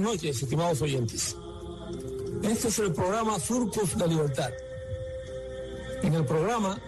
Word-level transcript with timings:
Buenas 0.00 0.14
noches, 0.14 0.42
estimados 0.42 0.80
oyentes. 0.80 1.36
Este 2.42 2.68
es 2.68 2.78
el 2.78 2.90
programa 2.94 3.38
Surcos 3.38 3.98
de 3.98 4.08
Libertad. 4.08 4.48
En 6.02 6.14
el 6.14 6.24
programa 6.24 6.80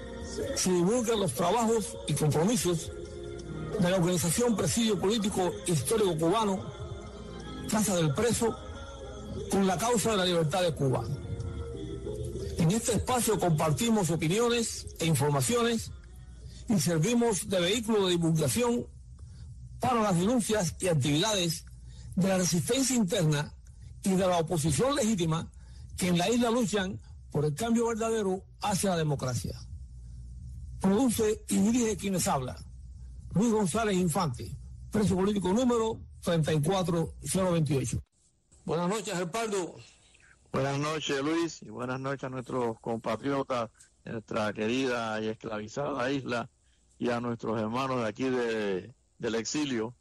se 0.56 0.72
divulgan 0.72 1.20
los 1.20 1.32
trabajos 1.34 1.94
y 2.08 2.14
compromisos 2.14 2.90
de 3.78 3.90
la 3.90 3.96
organización 3.96 4.56
Presidio 4.56 4.98
Político 4.98 5.52
Histórico 5.66 6.16
Cubano, 6.16 6.64
Casa 7.70 7.96
del 7.96 8.14
Preso, 8.14 8.56
con 9.50 9.66
la 9.66 9.76
causa 9.76 10.12
de 10.12 10.16
la 10.16 10.24
libertad 10.24 10.62
de 10.62 10.72
Cuba. 10.72 11.04
En 12.56 12.70
este 12.70 12.92
espacio 12.92 13.38
compartimos 13.38 14.08
opiniones 14.08 14.86
e 15.00 15.04
informaciones 15.04 15.90
y 16.66 16.80
servimos 16.80 17.46
de 17.50 17.60
vehículo 17.60 18.06
de 18.06 18.12
divulgación 18.12 18.86
para 19.80 20.00
las 20.00 20.18
denuncias 20.18 20.74
y 20.80 20.88
actividades 20.88 21.66
de 22.16 22.28
la 22.28 22.38
resistencia 22.38 22.96
interna 22.96 23.54
y 24.02 24.10
de 24.10 24.26
la 24.26 24.38
oposición 24.38 24.94
legítima 24.94 25.50
que 25.96 26.08
en 26.08 26.18
la 26.18 26.28
isla 26.28 26.50
luchan 26.50 27.00
por 27.30 27.44
el 27.44 27.54
cambio 27.54 27.88
verdadero 27.88 28.44
hacia 28.60 28.90
la 28.90 28.96
democracia. 28.96 29.56
Produce 30.80 31.44
y 31.48 31.58
dirige 31.58 31.96
quienes 31.96 32.26
habla. 32.28 32.56
Luis 33.34 33.52
González 33.52 33.96
Infante, 33.96 34.50
preso 34.90 35.14
político 35.14 35.52
número 35.52 36.00
34028. 36.22 38.02
Buenas 38.64 38.88
noches, 38.88 39.14
Gerpardo. 39.14 39.76
Buenas 40.52 40.78
noches, 40.78 41.22
Luis, 41.22 41.62
y 41.62 41.70
buenas 41.70 41.98
noches 41.98 42.24
a 42.24 42.28
nuestros 42.28 42.78
compatriotas 42.80 43.70
de 44.04 44.12
nuestra 44.12 44.52
querida 44.52 45.20
y 45.20 45.28
esclavizada 45.28 46.10
isla 46.10 46.50
y 46.98 47.08
a 47.08 47.20
nuestros 47.20 47.58
hermanos 47.58 48.02
de 48.02 48.08
aquí 48.08 48.28
de, 48.28 48.94
del 49.18 49.34
exilio. 49.34 49.94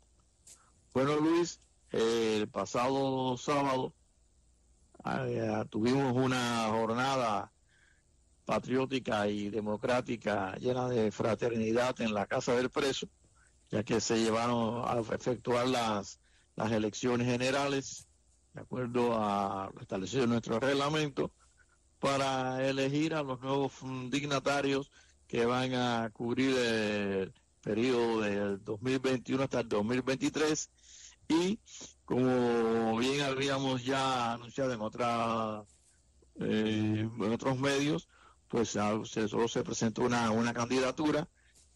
Bueno, 0.93 1.15
Luis, 1.15 1.61
el 1.91 2.47
pasado 2.47 3.37
sábado 3.37 3.93
eh, 5.05 5.65
tuvimos 5.69 6.15
una 6.15 6.67
jornada 6.69 7.51
patriótica 8.45 9.27
y 9.27 9.49
democrática 9.49 10.55
llena 10.55 10.87
de 10.89 11.11
fraternidad 11.11 11.99
en 12.01 12.13
la 12.13 12.25
Casa 12.27 12.53
del 12.55 12.69
Preso, 12.69 13.07
ya 13.69 13.83
que 13.83 13.99
se 13.99 14.19
llevaron 14.19 14.83
a 14.85 14.99
efectuar 14.99 15.67
las, 15.67 16.19
las 16.55 16.71
elecciones 16.71 17.27
generales, 17.27 18.07
de 18.53 18.61
acuerdo 18.61 19.15
a 19.15 19.71
lo 19.73 19.81
establecido 19.81 20.23
en 20.23 20.31
nuestro 20.31 20.59
reglamento, 20.59 21.31
para 21.99 22.67
elegir 22.67 23.13
a 23.13 23.23
los 23.23 23.39
nuevos 23.41 23.73
dignatarios 24.09 24.91
que 25.27 25.45
van 25.45 25.73
a 25.73 26.09
cubrir 26.11 26.55
el 26.57 27.33
periodo 27.61 28.21
del 28.21 28.63
2021 28.63 29.43
hasta 29.43 29.61
el 29.61 29.69
2023 29.69 30.69
y 31.27 31.59
como 32.05 32.97
bien 32.97 33.21
habíamos 33.21 33.83
ya 33.83 34.33
anunciado 34.33 34.73
en 34.73 34.81
otra 34.81 35.63
eh, 36.39 37.09
otros 37.31 37.57
medios 37.59 38.07
pues 38.47 38.69
solo 38.69 39.47
se 39.47 39.63
presentó 39.63 40.03
una, 40.03 40.31
una 40.31 40.53
candidatura 40.53 41.29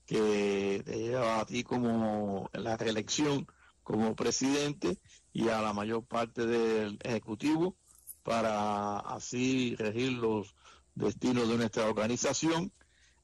que 0.05 0.83
te 0.85 0.97
lleva 0.99 1.39
a 1.39 1.45
ti 1.45 1.63
como 1.63 2.49
la 2.53 2.77
reelección 2.77 3.47
como 3.81 4.15
presidente 4.15 4.99
y 5.31 5.49
a 5.49 5.61
la 5.61 5.71
mayor 5.73 6.05
parte 6.05 6.45
del 6.45 6.99
ejecutivo 7.03 7.77
para 8.23 8.97
así 8.99 9.75
regir 9.77 10.13
los 10.13 10.55
destinos 10.95 11.47
de 11.47 11.57
nuestra 11.57 11.87
organización. 11.87 12.73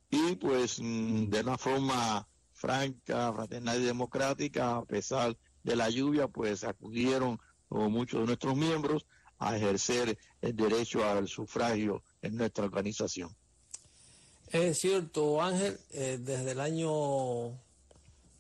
Y 0.10 0.36
pues 0.36 0.80
mm, 0.80 1.26
de 1.30 1.42
una 1.42 1.58
forma 1.58 2.28
franca, 2.54 3.34
fraternal 3.34 3.82
y 3.82 3.86
democrática, 3.86 4.78
a 4.78 4.86
pesar 4.86 5.36
de 5.64 5.76
la 5.76 5.90
lluvia, 5.90 6.28
pues 6.28 6.64
acudieron 6.64 7.40
muchos 7.70 8.22
de 8.22 8.26
nuestros 8.28 8.56
miembros 8.56 9.06
a 9.38 9.56
ejercer 9.58 10.18
el 10.42 10.56
derecho 10.56 11.04
al 11.04 11.28
sufragio 11.28 12.04
en 12.22 12.36
nuestra 12.36 12.66
organización. 12.66 13.36
Es 14.52 14.80
cierto, 14.80 15.42
Ángel, 15.42 15.80
eh, 15.92 16.20
desde 16.22 16.52
el 16.52 16.60
año 16.60 17.58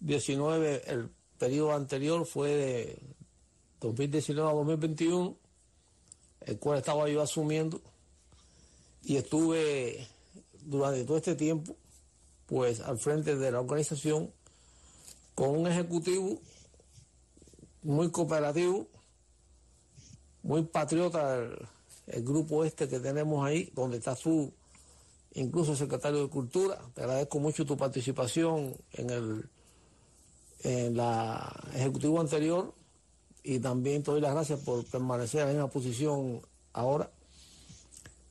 19, 0.01 0.83
el 0.87 1.09
periodo 1.37 1.73
anterior 1.73 2.25
fue 2.25 2.49
de 2.49 2.99
2019 3.79 4.49
a 4.49 4.53
2021, 4.53 5.37
el 6.41 6.59
cual 6.59 6.79
estaba 6.79 7.07
yo 7.09 7.21
asumiendo, 7.21 7.81
y 9.03 9.15
estuve 9.15 10.07
durante 10.65 11.03
todo 11.05 11.17
este 11.17 11.35
tiempo, 11.35 11.75
pues 12.45 12.81
al 12.81 12.99
frente 12.99 13.37
de 13.37 13.51
la 13.51 13.61
organización, 13.61 14.31
con 15.33 15.49
un 15.51 15.67
ejecutivo 15.67 16.41
muy 17.83 18.11
cooperativo, 18.11 18.87
muy 20.43 20.63
patriota, 20.63 21.35
el, 22.07 22.23
grupo 22.23 22.65
este 22.65 22.87
que 22.87 22.99
tenemos 22.99 23.45
ahí, 23.45 23.71
donde 23.73 23.97
está 23.97 24.15
su 24.15 24.51
incluso 25.33 25.75
secretario 25.75 26.21
de 26.21 26.29
Cultura. 26.29 26.79
Te 26.93 27.01
agradezco 27.01 27.39
mucho 27.39 27.65
tu 27.65 27.77
participación 27.77 28.75
en 28.93 29.09
el 29.09 29.49
en 30.63 30.95
la 30.95 31.51
ejecutivo 31.73 32.19
anterior 32.19 32.73
y 33.43 33.59
también 33.59 34.03
te 34.03 34.11
doy 34.11 34.21
las 34.21 34.33
gracias 34.33 34.59
por 34.59 34.85
permanecer 34.85 35.47
en 35.47 35.57
la 35.57 35.67
posición 35.67 36.41
ahora. 36.73 37.09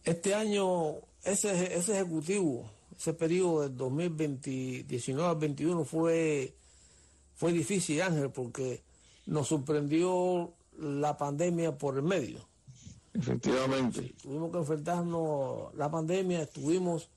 Este 0.04 0.34
año, 0.34 0.96
ese, 1.24 1.76
ese 1.76 1.94
ejecutivo, 1.94 2.70
ese 2.96 3.14
periodo 3.14 3.62
del 3.62 3.76
2019 3.76 5.28
al 5.28 5.36
21 5.36 5.84
fue, 5.84 6.54
fue 7.34 7.52
difícil, 7.52 8.00
Ángel, 8.02 8.30
porque 8.30 8.82
nos 9.26 9.48
sorprendió 9.48 10.52
la 10.78 11.16
pandemia 11.16 11.76
por 11.76 11.96
el 11.96 12.02
medio. 12.02 12.48
Efectivamente. 13.12 14.14
tuvimos 14.22 14.52
que 14.52 14.58
enfrentarnos 14.58 15.74
la 15.74 15.90
pandemia, 15.90 16.42
estuvimos 16.42 17.08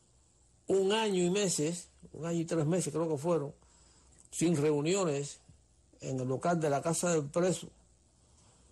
un 0.68 0.92
año 0.92 1.24
y 1.24 1.30
meses, 1.30 1.90
un 2.14 2.26
año 2.26 2.40
y 2.40 2.46
tres 2.46 2.66
meses 2.66 2.92
creo 2.92 3.08
que 3.08 3.18
fueron, 3.18 3.54
sin 4.32 4.58
reuniones 4.58 5.40
en 6.02 6.20
el 6.20 6.28
local 6.28 6.60
de 6.60 6.70
la 6.70 6.82
Casa 6.82 7.12
del 7.12 7.26
Preso. 7.26 7.68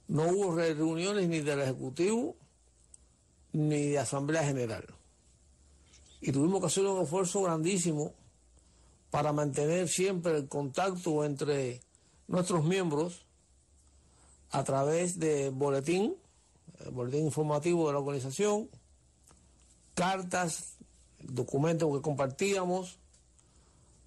No 0.08 0.28
hubo 0.28 0.56
reuniones 0.56 1.30
ni 1.30 1.40
del 1.40 1.62
Ejecutivo 1.62 2.36
ni 3.54 3.90
de 3.90 4.00
Asamblea 4.00 4.44
General. 4.44 4.86
Y 6.22 6.32
tuvimos 6.32 6.60
que 6.60 6.68
hacer 6.68 6.86
un 6.86 7.02
esfuerzo 7.02 7.44
grandísimo 7.44 8.14
para 9.10 9.34
mantener 9.34 9.88
siempre 9.88 10.38
el 10.38 10.48
contacto 10.48 11.24
entre 11.24 11.82
nuestros 12.32 12.64
miembros 12.64 13.26
a 14.52 14.64
través 14.64 15.20
de 15.20 15.50
boletín, 15.50 16.16
boletín 16.92 17.26
informativo 17.26 17.88
de 17.88 17.94
la 17.94 18.00
organización, 18.00 18.70
cartas, 19.94 20.78
documentos 21.20 21.94
que 21.94 22.02
compartíamos, 22.02 23.00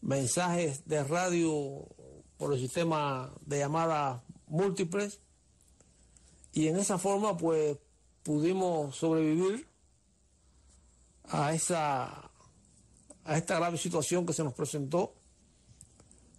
mensajes 0.00 0.86
de 0.88 1.04
radio 1.04 1.86
por 2.38 2.54
el 2.54 2.60
sistema 2.60 3.30
de 3.42 3.58
llamadas 3.58 4.22
múltiples 4.46 5.20
y 6.52 6.68
en 6.68 6.78
esa 6.78 6.98
forma 6.98 7.36
pues 7.36 7.76
pudimos 8.22 8.96
sobrevivir 8.96 9.68
a 11.28 11.54
esa 11.54 12.30
a 13.24 13.38
esta 13.38 13.56
grave 13.56 13.78
situación 13.78 14.26
que 14.26 14.34
se 14.34 14.44
nos 14.44 14.52
presentó 14.52 15.14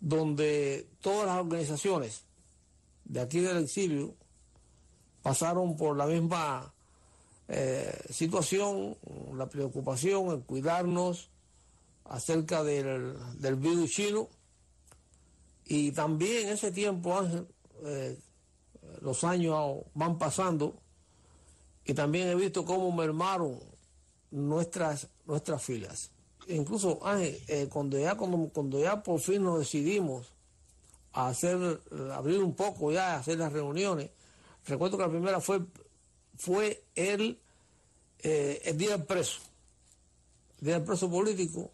donde 0.05 0.87
todas 1.01 1.25
las 1.25 1.37
organizaciones 1.37 2.25
de 3.05 3.21
aquí 3.21 3.39
del 3.39 3.63
exilio 3.63 4.13
pasaron 5.23 5.75
por 5.75 5.97
la 5.97 6.05
misma 6.05 6.71
eh, 7.47 8.05
situación, 8.11 8.97
la 9.33 9.49
preocupación, 9.49 10.27
el 10.27 10.43
cuidarnos 10.43 11.31
acerca 12.03 12.63
del, 12.63 13.15
virus 13.57 13.89
chino. 13.89 14.29
Y 15.65 15.91
también 15.91 16.49
en 16.49 16.53
ese 16.53 16.71
tiempo, 16.71 17.19
eh, 17.83 18.15
los 19.01 19.23
años 19.23 19.77
van 19.95 20.19
pasando 20.19 20.79
y 21.83 21.95
también 21.95 22.27
he 22.27 22.35
visto 22.35 22.63
cómo 22.63 22.91
mermaron 22.91 23.59
nuestras, 24.29 25.07
nuestras 25.25 25.63
filas. 25.63 26.11
Incluso, 26.47 26.99
Ángel, 27.05 27.41
eh, 27.47 27.67
cuando, 27.71 27.97
ya, 27.97 28.15
cuando, 28.15 28.49
cuando 28.53 28.79
ya 28.79 29.01
por 29.01 29.19
fin 29.19 29.43
nos 29.43 29.59
decidimos 29.59 30.27
hacer, 31.11 31.81
abrir 32.13 32.43
un 32.43 32.55
poco 32.55 32.91
ya, 32.91 33.15
hacer 33.17 33.39
las 33.39 33.51
reuniones. 33.51 34.11
Recuerdo 34.65 34.97
que 34.97 35.03
la 35.03 35.09
primera 35.09 35.39
fue, 35.39 35.61
fue 36.37 36.83
el, 36.95 37.39
eh, 38.19 38.61
el 38.65 38.77
Día 38.77 38.97
del 38.97 39.05
Preso, 39.05 39.39
el 40.59 40.65
Día 40.65 40.75
del 40.75 40.83
Preso 40.83 41.09
Político. 41.09 41.71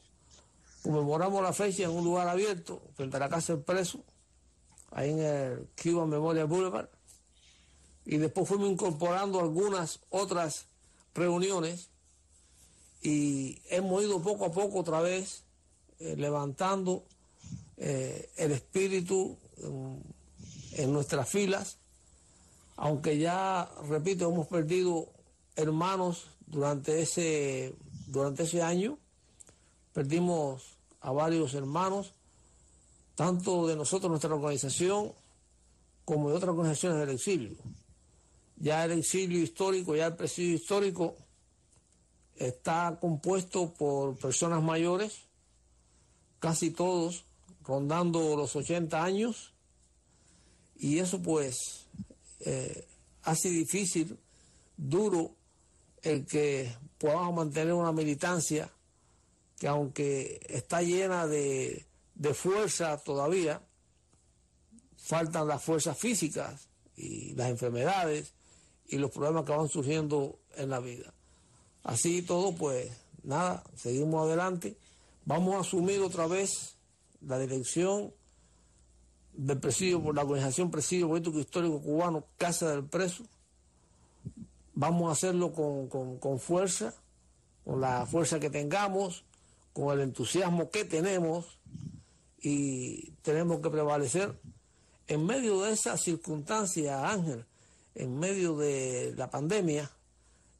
Conmemoramos 0.83 1.43
la 1.43 1.53
fecha 1.53 1.83
en 1.83 1.91
un 1.91 2.03
lugar 2.03 2.27
abierto, 2.27 2.81
frente 2.95 3.17
a 3.17 3.19
la 3.19 3.29
Casa 3.29 3.53
del 3.53 3.63
Preso, 3.63 4.03
ahí 4.91 5.11
en 5.11 5.19
el 5.19 5.69
Cuba 5.81 6.05
Memorial 6.05 6.47
Boulevard. 6.47 6.89
Y 8.05 8.17
después 8.17 8.47
fuimos 8.47 8.69
incorporando 8.69 9.39
algunas 9.39 9.99
otras 10.09 10.65
reuniones 11.13 11.89
y 13.01 13.61
hemos 13.69 14.03
ido 14.03 14.21
poco 14.21 14.45
a 14.45 14.51
poco 14.51 14.79
otra 14.79 15.01
vez 15.01 15.43
eh, 15.99 16.15
levantando 16.17 17.05
eh, 17.77 18.29
el 18.37 18.51
espíritu 18.51 19.37
en, 20.73 20.93
nuestras 20.93 21.29
filas 21.29 21.77
aunque 22.77 23.19
ya, 23.19 23.69
repito, 23.87 24.27
hemos 24.27 24.47
perdido 24.47 25.13
hermanos 25.55 26.25
durante 26.47 26.99
ese, 27.01 27.75
durante 28.07 28.41
ese 28.41 28.63
año, 28.63 28.97
perdimos 29.93 30.63
a 31.01 31.11
varios 31.11 31.53
hermanos, 31.53 32.15
tanto 33.13 33.67
de 33.67 33.75
nosotros, 33.75 34.09
nuestra 34.09 34.33
organización, 34.33 35.13
como 36.05 36.29
de 36.29 36.37
otras 36.37 36.49
organizaciones 36.49 36.99
del 36.99 37.15
exilio. 37.15 37.55
Ya 38.55 38.83
el 38.85 38.93
exilio 38.93 39.43
histórico, 39.43 39.95
ya 39.95 40.07
el 40.07 40.15
presidio 40.15 40.55
histórico 40.55 41.15
está 42.47 42.97
compuesto 42.99 43.73
por 43.73 44.17
personas 44.17 44.61
mayores, 44.63 45.25
casi 46.39 46.71
todos 46.71 47.25
rondando 47.63 48.35
los 48.35 48.55
80 48.55 49.03
años, 49.03 49.53
y 50.77 50.99
eso 50.99 51.21
pues 51.21 51.87
eh, 52.39 52.87
hace 53.23 53.49
difícil, 53.49 54.17
duro, 54.77 55.35
el 56.01 56.25
que 56.25 56.75
podamos 56.97 57.35
mantener 57.35 57.73
una 57.73 57.91
militancia 57.91 58.71
que 59.59 59.67
aunque 59.67 60.41
está 60.49 60.81
llena 60.81 61.27
de, 61.27 61.85
de 62.15 62.33
fuerza 62.33 62.97
todavía, 62.97 63.61
faltan 64.97 65.47
las 65.47 65.63
fuerzas 65.63 65.97
físicas 65.97 66.67
y 66.95 67.35
las 67.35 67.49
enfermedades 67.49 68.33
y 68.87 68.97
los 68.97 69.11
problemas 69.11 69.45
que 69.45 69.51
van 69.51 69.69
surgiendo 69.69 70.39
en 70.55 70.71
la 70.71 70.79
vida. 70.79 71.13
Así 71.83 72.21
todo, 72.21 72.53
pues 72.55 72.91
nada, 73.23 73.63
seguimos 73.75 74.25
adelante. 74.25 74.77
Vamos 75.25 75.55
a 75.55 75.59
asumir 75.59 76.01
otra 76.01 76.27
vez 76.27 76.75
la 77.21 77.39
dirección 77.39 78.13
del 79.33 79.59
presidio 79.59 80.01
por 80.01 80.15
la 80.15 80.23
organización 80.23 80.71
Presidio 80.71 81.07
Político 81.07 81.39
Histórico 81.39 81.81
Cubano, 81.81 82.25
Casa 82.37 82.69
del 82.69 82.85
Preso. 82.85 83.23
Vamos 84.73 85.09
a 85.09 85.13
hacerlo 85.13 85.53
con, 85.53 85.87
con, 85.87 86.17
con 86.17 86.39
fuerza, 86.39 86.93
con 87.63 87.81
la 87.81 88.05
fuerza 88.05 88.39
que 88.39 88.49
tengamos, 88.49 89.23
con 89.73 89.93
el 89.93 90.01
entusiasmo 90.01 90.69
que 90.69 90.85
tenemos 90.85 91.59
y 92.41 93.11
tenemos 93.21 93.61
que 93.61 93.69
prevalecer 93.69 94.39
en 95.07 95.25
medio 95.25 95.61
de 95.61 95.73
esa 95.73 95.97
circunstancia, 95.97 97.09
Ángel, 97.09 97.45
en 97.95 98.17
medio 98.17 98.55
de 98.55 99.13
la 99.17 99.29
pandemia, 99.29 99.91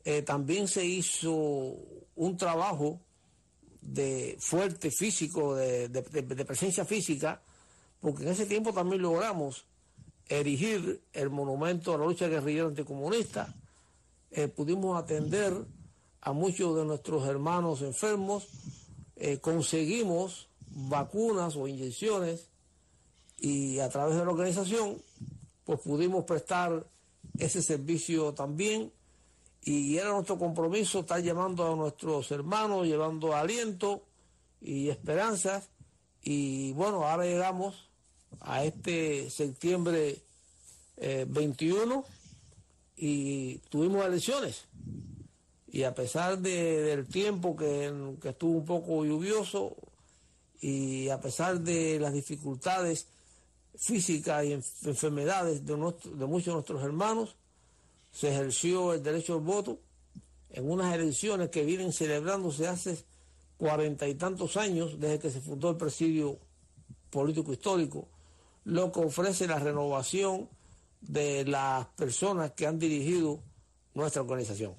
eh, 0.03 0.21
también 0.21 0.67
se 0.67 0.85
hizo 0.85 1.77
un 2.15 2.37
trabajo 2.37 2.99
de 3.81 4.37
fuerte 4.39 4.91
físico, 4.91 5.55
de, 5.55 5.89
presencia 6.45 6.85
física, 6.85 7.41
porque 7.99 8.23
en 8.23 8.29
ese 8.29 8.45
tiempo 8.45 8.73
también 8.73 9.01
logramos 9.01 9.65
erigir 10.27 11.01
el 11.13 11.29
monumento 11.29 11.93
a 11.93 11.97
la 11.97 12.05
lucha 12.05 12.27
guerrillera 12.27 12.67
anticomunista, 12.67 13.53
eh, 14.31 14.47
pudimos 14.47 15.01
atender 15.01 15.53
a 16.21 16.31
muchos 16.31 16.77
de 16.77 16.85
nuestros 16.85 17.27
hermanos 17.27 17.81
enfermos, 17.81 18.47
eh, 19.15 19.39
conseguimos 19.39 20.47
vacunas 20.69 21.55
o 21.55 21.67
inyecciones 21.67 22.47
y 23.37 23.79
a 23.79 23.89
través 23.89 24.15
de 24.15 24.23
la 24.23 24.31
organización 24.31 25.01
pues 25.65 25.79
pudimos 25.81 26.23
prestar 26.23 26.85
ese 27.37 27.61
servicio 27.61 28.33
también 28.33 28.91
y 29.63 29.97
era 29.97 30.11
nuestro 30.11 30.39
compromiso 30.39 31.01
estar 31.01 31.21
llamando 31.21 31.71
a 31.71 31.75
nuestros 31.75 32.31
hermanos, 32.31 32.87
llevando 32.87 33.35
aliento 33.35 34.03
y 34.59 34.89
esperanzas. 34.89 35.69
Y 36.23 36.73
bueno, 36.73 37.07
ahora 37.07 37.25
llegamos 37.25 37.89
a 38.39 38.63
este 38.63 39.29
septiembre 39.29 40.19
21 40.97 41.95
eh, 41.95 42.11
y 42.97 43.57
tuvimos 43.69 44.05
elecciones. 44.05 44.65
Y 45.67 45.83
a 45.83 45.93
pesar 45.93 46.39
del 46.39 47.07
tiempo 47.07 47.55
que, 47.55 47.85
estuvo 48.23 48.57
un 48.57 48.65
poco 48.65 49.05
lluvioso 49.05 49.75
y 50.59 51.09
a 51.09 51.19
pesar 51.19 51.59
de 51.61 51.99
las 51.99 52.13
dificultades 52.13 53.07
físicas 53.75 54.43
y 54.45 54.53
enfermedades 54.53 55.65
de, 55.65 55.73
de 55.75 56.25
muchos 56.25 56.47
de 56.47 56.53
nuestros 56.53 56.83
hermanos, 56.83 57.35
se 58.11 58.29
ejerció 58.29 58.93
el 58.93 59.03
derecho 59.03 59.35
al 59.35 59.41
voto 59.41 59.79
en 60.49 60.69
unas 60.69 60.93
elecciones 60.93 61.49
que 61.49 61.63
vienen 61.63 61.93
celebrándose 61.93 62.67
hace 62.67 63.03
cuarenta 63.57 64.07
y 64.07 64.15
tantos 64.15 64.57
años 64.57 64.99
desde 64.99 65.19
que 65.19 65.29
se 65.29 65.39
fundó 65.39 65.69
el 65.69 65.77
presidio 65.77 66.39
político 67.09 67.53
histórico, 67.53 68.07
lo 68.65 68.91
que 68.91 68.99
ofrece 68.99 69.47
la 69.47 69.59
renovación 69.59 70.49
de 71.01 71.45
las 71.45 71.87
personas 71.87 72.51
que 72.51 72.67
han 72.67 72.79
dirigido 72.79 73.39
nuestra 73.93 74.21
organización. 74.21 74.73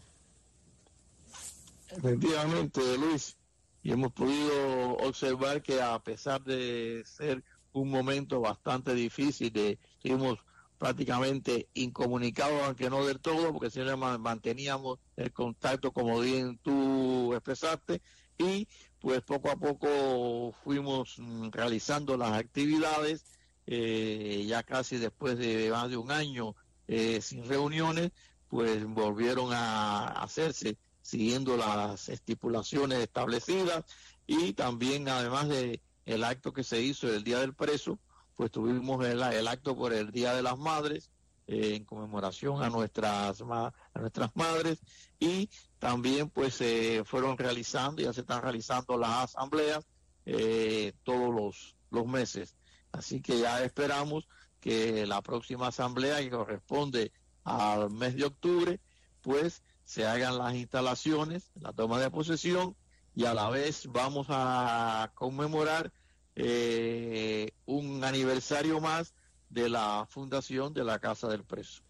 Efectivamente, 1.91 2.81
Luis, 2.97 3.37
y 3.83 3.93
hemos 3.93 4.13
podido 4.13 4.97
observar 4.99 5.63
que 5.63 5.81
a 5.81 5.99
pesar 5.99 6.43
de 6.43 7.03
ser 7.05 7.43
un 7.73 7.91
momento 7.91 8.41
bastante 8.41 8.95
difícil, 8.95 9.53
de, 9.53 9.79
seguimos 10.03 10.39
prácticamente 10.83 11.69
incomunicados, 11.75 12.61
aunque 12.65 12.91
no 12.91 13.07
del 13.07 13.21
todo, 13.21 13.53
porque 13.53 13.71
siempre 13.71 13.95
manteníamos 13.95 14.99
el 15.15 15.33
contacto, 15.33 15.93
como 15.93 16.19
bien 16.19 16.59
tú 16.59 17.33
expresaste, 17.35 18.03
y 18.37 18.67
pues 18.99 19.23
poco 19.23 19.53
a 19.53 19.57
poco 19.57 20.53
fuimos 20.65 21.21
mm, 21.21 21.51
realizando 21.51 22.17
las 22.17 22.33
actividades, 22.33 23.25
eh, 23.69 24.45
ya 24.49 24.65
casi 24.65 24.97
después 24.97 25.39
de 25.39 25.71
más 25.71 25.89
de 25.89 25.99
un 25.99 26.11
año 26.11 26.57
eh, 26.89 27.21
sin 27.21 27.47
reuniones, 27.47 28.11
pues 28.49 28.85
volvieron 28.85 29.53
a 29.53 30.09
hacerse 30.09 30.79
siguiendo 31.01 31.57
las 31.57 32.09
estipulaciones 32.09 32.99
establecidas 32.99 33.85
y 34.27 34.53
también 34.55 35.09
además 35.09 35.49
de 35.49 35.81
el 36.07 36.25
acto 36.25 36.53
que 36.53 36.65
se 36.65 36.83
hizo 36.83 37.07
el 37.07 37.23
día 37.23 37.39
del 37.39 37.55
preso, 37.55 38.01
pues 38.43 38.51
tuvimos 38.51 39.07
el, 39.07 39.47
acto 39.47 39.77
por 39.77 39.93
el 39.93 40.11
Día 40.11 40.35
de 40.35 40.43
las 40.43 40.59
Madres, 40.59 41.13
eh, 41.47 41.77
en 41.77 41.85
conmemoración 41.85 42.61
a 42.61 42.71
nuestras, 42.71 43.41
a 43.41 44.01
nuestras 44.01 44.35
madres, 44.35 44.81
y 45.21 45.49
también 45.79 46.29
pues 46.29 46.55
se 46.55 47.05
fueron 47.05 47.39
realizando, 47.39 48.03
ya 48.03 48.13
se 48.13 48.23
están 48.23 48.43
realizando 48.43 48.99
las 48.99 49.11
asambleas 49.11 49.87
eh, 50.27 50.93
todos 51.05 51.33
los, 51.33 51.77
los 51.93 52.05
meses. 52.05 52.57
Así 52.91 53.21
que 53.21 53.39
ya 53.39 53.63
esperamos 53.63 54.27
que 54.59 55.07
la 55.07 55.23
próxima 55.23 55.69
asamblea 55.69 56.19
que 56.19 56.31
corresponde 56.31 57.13
al 57.45 57.91
mes 57.91 58.17
de 58.17 58.25
octubre, 58.25 58.81
pues 59.21 59.63
se 59.85 60.05
hagan 60.05 60.37
las 60.37 60.57
instalaciones, 60.57 61.53
la 61.55 61.73
toma 61.73 62.01
de 62.01 62.11
posesión 62.11 62.75
y 63.15 63.25
a 63.25 63.35
la 63.35 63.51
vez 63.51 63.87
vamos 63.87 64.27
a 64.31 65.13
conmemorar 65.15 65.93
eh, 66.35 67.51
un 67.67 68.03
aniversario 68.05 68.81
más 68.81 69.15
de 69.51 69.69
la 69.69 70.07
fundación 70.09 70.73
de 70.73 70.85
la 70.85 70.99
Casa 70.99 71.29
del 71.29 71.45
Preso. 71.45 71.83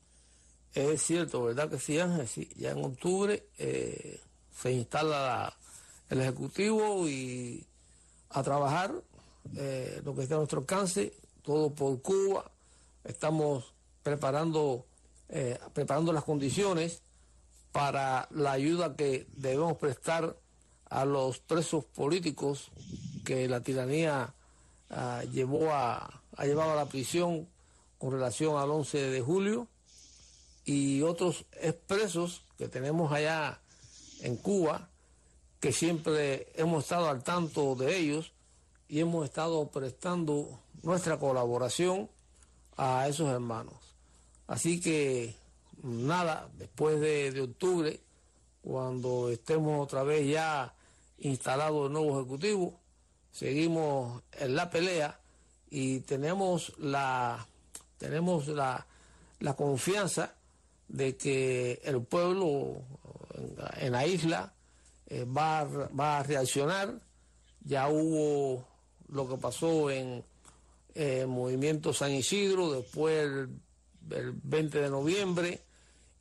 Es 0.74 1.02
cierto, 1.02 1.44
¿verdad 1.44 1.70
que 1.70 1.78
sí, 1.78 1.98
Ángel? 1.98 2.26
Sí, 2.26 2.50
ya 2.56 2.70
en 2.72 2.84
octubre 2.84 3.46
eh, 3.58 4.20
se 4.52 4.72
instala 4.72 5.54
el 6.08 6.20
Ejecutivo 6.20 7.08
y 7.08 7.64
a 8.30 8.42
trabajar 8.42 8.92
eh, 9.56 10.00
lo 10.04 10.14
que 10.14 10.22
está 10.22 10.34
a 10.34 10.38
nuestro 10.38 10.60
alcance, 10.60 11.12
todo 11.42 11.74
por 11.74 12.00
Cuba. 12.00 12.50
Estamos 13.04 13.74
preparando, 14.02 14.86
preparando 15.74 16.12
las 16.12 16.24
condiciones 16.24 17.02
para 17.72 18.28
la 18.30 18.52
ayuda 18.52 18.96
que 18.96 19.26
debemos 19.32 19.76
prestar 19.78 20.36
a 20.88 21.04
los 21.04 21.38
presos 21.38 21.84
políticos 21.86 22.70
la 23.48 23.60
tiranía 23.60 24.34
ah, 24.90 25.22
llevó 25.32 25.72
a, 25.72 26.22
ha 26.36 26.44
llevado 26.44 26.72
a 26.72 26.76
la 26.76 26.86
prisión 26.86 27.48
con 27.98 28.12
relación 28.12 28.56
al 28.56 28.70
11 28.70 29.10
de 29.10 29.20
julio 29.20 29.68
y 30.64 31.02
otros 31.02 31.44
expresos 31.60 32.44
que 32.58 32.68
tenemos 32.68 33.12
allá 33.12 33.60
en 34.22 34.36
Cuba, 34.36 34.88
que 35.60 35.72
siempre 35.72 36.48
hemos 36.54 36.84
estado 36.84 37.08
al 37.08 37.22
tanto 37.22 37.74
de 37.74 37.96
ellos 37.96 38.32
y 38.88 39.00
hemos 39.00 39.24
estado 39.24 39.68
prestando 39.70 40.60
nuestra 40.82 41.18
colaboración 41.18 42.08
a 42.76 43.06
esos 43.08 43.28
hermanos. 43.28 43.76
Así 44.46 44.80
que 44.80 45.34
nada, 45.82 46.48
después 46.58 47.00
de, 47.00 47.40
octubre, 47.40 48.00
cuando 48.62 49.30
estemos 49.30 49.82
otra 49.82 50.02
vez 50.02 50.28
ya 50.28 50.74
instalado 51.18 51.86
el 51.86 51.92
nuevo 51.92 52.20
ejecutivo, 52.20 52.80
seguimos 53.32 54.22
en 54.32 54.54
la 54.54 54.70
pelea 54.70 55.18
y 55.70 56.00
tenemos 56.00 56.72
la 56.78 57.46
tenemos 57.98 58.46
la, 58.48 58.86
la 59.40 59.54
confianza 59.54 60.34
de 60.88 61.16
que 61.16 61.80
el 61.84 62.02
pueblo 62.02 62.82
en, 63.78 63.92
la 63.92 64.06
isla 64.06 64.52
eh, 65.06 65.24
va, 65.24 65.64
va, 65.64 66.18
a 66.18 66.22
reaccionar. 66.22 67.00
Ya 67.64 67.88
hubo 67.88 68.66
lo 69.08 69.28
que 69.28 69.36
pasó 69.36 69.90
en 69.90 70.24
el 70.94 71.28
Movimiento 71.28 71.92
San 71.92 72.10
Isidro, 72.10 72.72
después 72.72 73.24
el 73.24 73.48
el 74.10 74.32
20 74.42 74.80
de 74.80 74.90
noviembre 74.90 75.60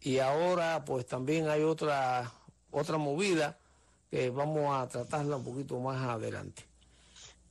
y 0.02 0.20
ahora 0.20 0.84
pues 0.86 1.06
también 1.06 1.50
hay 1.50 1.64
otra, 1.64 2.32
otra 2.72 2.98
movida 2.98 3.58
que 4.10 4.30
vamos 4.30 4.76
a 4.76 4.88
tratarla 4.88 5.38
un 5.38 5.44
poquito 5.44 5.80
más 5.80 6.02
adelante. 6.02 6.64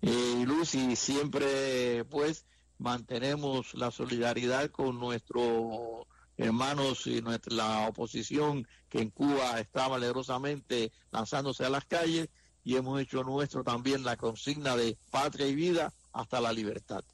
Y 0.02 0.44
Lucy, 0.44 0.96
siempre 0.96 2.04
pues 2.04 2.46
mantenemos 2.78 3.74
la 3.74 3.90
solidaridad 3.90 4.70
con 4.70 4.98
nuestros 4.98 6.06
hermanos 6.36 7.06
y 7.06 7.20
nuestra, 7.20 7.54
la 7.54 7.88
oposición 7.88 8.66
que 8.88 9.00
en 9.00 9.10
Cuba 9.10 9.60
está 9.60 9.88
valerosamente 9.88 10.90
lanzándose 11.10 11.64
a 11.64 11.70
las 11.70 11.84
calles 11.84 12.28
y 12.64 12.76
hemos 12.76 13.00
hecho 13.00 13.22
nuestro 13.22 13.62
también 13.62 14.04
la 14.04 14.16
consigna 14.16 14.76
de 14.76 14.96
patria 15.10 15.46
y 15.46 15.54
vida 15.54 15.92
hasta 16.12 16.40
la 16.40 16.52
libertad. 16.52 17.04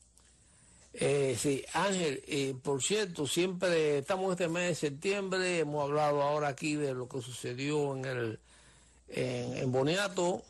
Eh, 0.99 1.37
sí, 1.39 1.63
Ángel, 1.75 2.23
eh, 2.27 2.55
por 2.63 2.83
cierto, 2.83 3.27
siempre 3.27 3.99
estamos 3.99 4.33
este 4.33 4.49
mes 4.49 4.69
de 4.69 4.75
septiembre, 4.75 5.59
hemos 5.59 5.83
hablado 5.83 6.23
ahora 6.23 6.49
aquí 6.49 6.75
de 6.75 6.95
lo 6.95 7.07
que 7.07 7.21
sucedió 7.21 7.95
en 7.95 8.05
el 8.07 8.41
en, 9.09 9.71
Boniato, 9.71 10.43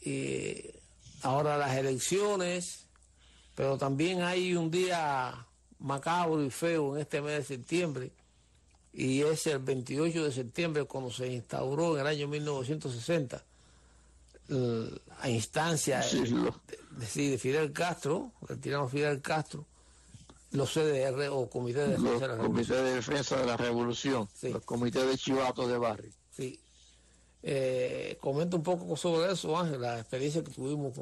y 0.00 0.70
ahora 1.24 1.58
las 1.58 1.76
elecciones, 1.76 2.86
pero 3.54 3.76
también 3.76 4.22
hay 4.22 4.54
un 4.54 4.70
día 4.70 5.46
macabro 5.78 6.42
y 6.42 6.50
feo 6.50 6.94
en 6.94 7.02
este 7.02 7.20
mes 7.20 7.38
de 7.38 7.56
septiembre, 7.56 8.12
y 8.92 9.22
es 9.22 9.46
el 9.46 9.58
28 9.58 10.24
de 10.24 10.32
septiembre 10.32 10.84
cuando 10.84 11.10
se 11.10 11.26
instauró 11.26 11.94
en 11.94 12.02
el 12.02 12.06
año 12.06 12.28
1960 12.28 13.42
a 15.20 15.28
instancia 15.30 16.00
de, 16.00 17.38
Fidel 17.38 17.72
Castro, 17.72 18.32
el 18.48 18.60
tirano 18.60 18.88
Fidel 18.88 19.22
Castro, 19.22 19.64
los 20.52 20.72
CDR 20.72 21.28
o 21.30 21.48
Comité 21.48 21.88
de 21.88 21.96
Defensa 21.96 22.26
de 22.26 22.28
la 22.28 22.36
Revolución. 22.36 22.52
Comité 22.52 22.74
de 22.74 22.94
Defensa 22.94 23.36
de 23.38 23.46
la 23.46 23.56
Revolución, 23.56 24.28
los 24.42 24.64
comités 24.64 25.06
de 25.06 25.16
chivatos 25.16 25.68
de 25.68 25.78
barrio. 25.78 26.12
Sí. 26.36 26.60
Eh, 27.46 28.16
comenta 28.22 28.56
un 28.56 28.62
poco 28.62 28.96
sobre 28.96 29.30
eso, 29.30 29.54
Ángel, 29.58 29.82
la 29.82 30.00
experiencia 30.00 30.42
que 30.42 30.50
tuvimos 30.50 30.94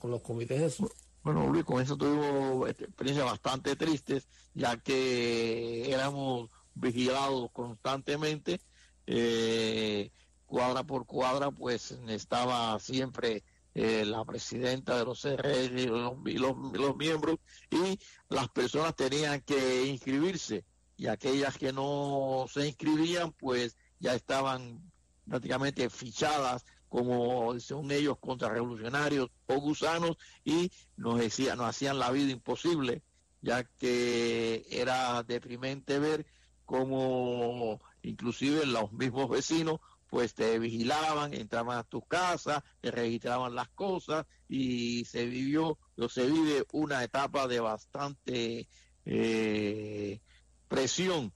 con, 0.00 0.10
los 0.10 0.22
comités. 0.22 0.78
Bueno, 1.22 1.46
Luis, 1.48 1.62
con 1.62 1.82
eso 1.82 1.94
tuvimos 1.94 2.70
este, 2.70 2.84
experiencias 2.84 3.26
bastante 3.26 3.76
tristes, 3.76 4.26
ya 4.54 4.78
que 4.78 5.92
éramos 5.92 6.48
vigilados 6.74 7.50
constantemente. 7.52 8.62
Eh, 9.06 10.10
cuadra 10.46 10.84
por 10.84 11.04
cuadra, 11.04 11.50
pues 11.50 11.90
estaba 12.08 12.78
siempre 12.80 13.44
eh, 13.74 14.06
la 14.06 14.24
presidenta 14.24 14.96
de 14.96 15.04
los 15.04 15.20
CRE 15.20 15.66
y, 15.66 15.86
los, 15.86 16.96
miembros 16.96 17.36
y 17.70 17.98
las 18.30 18.48
personas 18.48 18.96
tenían 18.96 19.42
que 19.42 19.86
inscribirse 19.86 20.64
y 20.96 21.06
aquellas 21.08 21.56
que 21.58 21.72
no 21.72 22.46
se 22.52 22.66
inscribían 22.66 23.32
pues 23.32 23.76
ya 24.00 24.14
estaban 24.14 24.89
prácticamente 25.30 25.88
fichadas 25.88 26.64
como 26.88 27.58
son 27.60 27.92
ellos 27.92 28.18
contrarrevolucionarios 28.18 29.30
o 29.46 29.60
gusanos 29.60 30.16
y 30.44 30.72
nos, 30.96 31.20
decía, 31.20 31.54
nos 31.54 31.68
hacían 31.68 32.00
la 32.00 32.10
vida 32.10 32.32
imposible 32.32 33.04
ya 33.40 33.62
que 33.62 34.66
era 34.68 35.22
deprimente 35.22 36.00
ver 36.00 36.26
cómo 36.66 37.80
inclusive 38.02 38.66
los 38.66 38.92
mismos 38.92 39.30
vecinos 39.30 39.78
pues 40.08 40.34
te 40.34 40.58
vigilaban, 40.58 41.32
entraban 41.32 41.78
a 41.78 41.84
tus 41.84 42.04
casas, 42.08 42.64
te 42.80 42.90
registraban 42.90 43.54
las 43.54 43.68
cosas 43.68 44.26
y 44.48 45.04
se 45.04 45.26
vivió, 45.26 45.78
o 45.96 46.08
se 46.08 46.26
vive 46.26 46.66
una 46.72 47.04
etapa 47.04 47.46
de 47.46 47.60
bastante 47.60 48.68
eh, 49.04 50.20
presión 50.66 51.32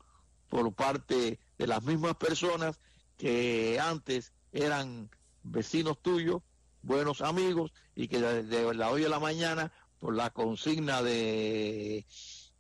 por 0.49 0.75
parte 0.75 1.39
de 1.57 1.67
las 1.69 1.85
mismas 1.85 2.17
personas 2.17 2.81
que 3.17 3.79
antes 3.81 4.33
eran 4.53 5.11
vecinos 5.43 6.01
tuyos, 6.01 6.43
buenos 6.83 7.21
amigos 7.21 7.73
y 7.95 8.09
que 8.09 8.21
de, 8.21 8.75
la 8.75 8.91
hoy 8.91 9.05
a 9.05 9.09
la 9.09 9.21
mañana 9.21 9.73
por 9.99 10.15
la 10.15 10.31
consigna 10.31 11.03
de 11.03 12.05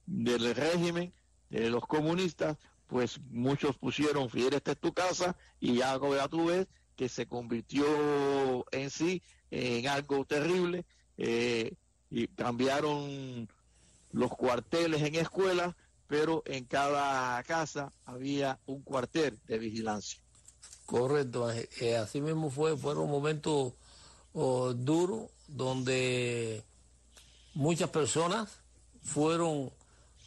del 0.06 0.54
régimen 0.54 1.12
de 1.50 1.70
los 1.70 1.86
comunistas 1.86 2.58
pues 2.86 3.20
muchos 3.30 3.76
pusieron 3.76 4.30
Fidel, 4.30 4.54
esta 4.54 4.72
es 4.72 4.78
tu 4.78 4.92
casa, 4.92 5.36
y 5.60 5.76
ya, 5.76 5.98
ya 5.98 6.28
tú 6.28 6.46
ves 6.46 6.66
que 6.96 7.08
se 7.08 7.26
convirtió 7.26 7.84
en 8.72 8.90
sí 8.90 9.22
en 9.50 9.88
algo 9.88 10.24
terrible, 10.24 10.84
eh, 11.16 11.74
y 12.10 12.28
cambiaron 12.28 13.48
los 14.12 14.30
cuarteles 14.30 15.02
en 15.02 15.16
escuelas, 15.16 15.74
pero 16.06 16.42
en 16.46 16.64
cada 16.66 17.42
casa 17.42 17.92
había 18.04 18.60
un 18.66 18.82
cuartel 18.82 19.40
de 19.46 19.58
vigilancia. 19.58 20.20
Correcto, 20.86 21.50
eh, 21.50 21.96
así 21.96 22.20
mismo 22.20 22.50
fue, 22.50 22.76
fueron 22.76 23.10
momentos 23.10 23.72
oh, 24.34 24.72
duros 24.74 25.30
donde 25.48 26.62
muchas 27.54 27.90
personas 27.90 28.50
fueron 29.02 29.70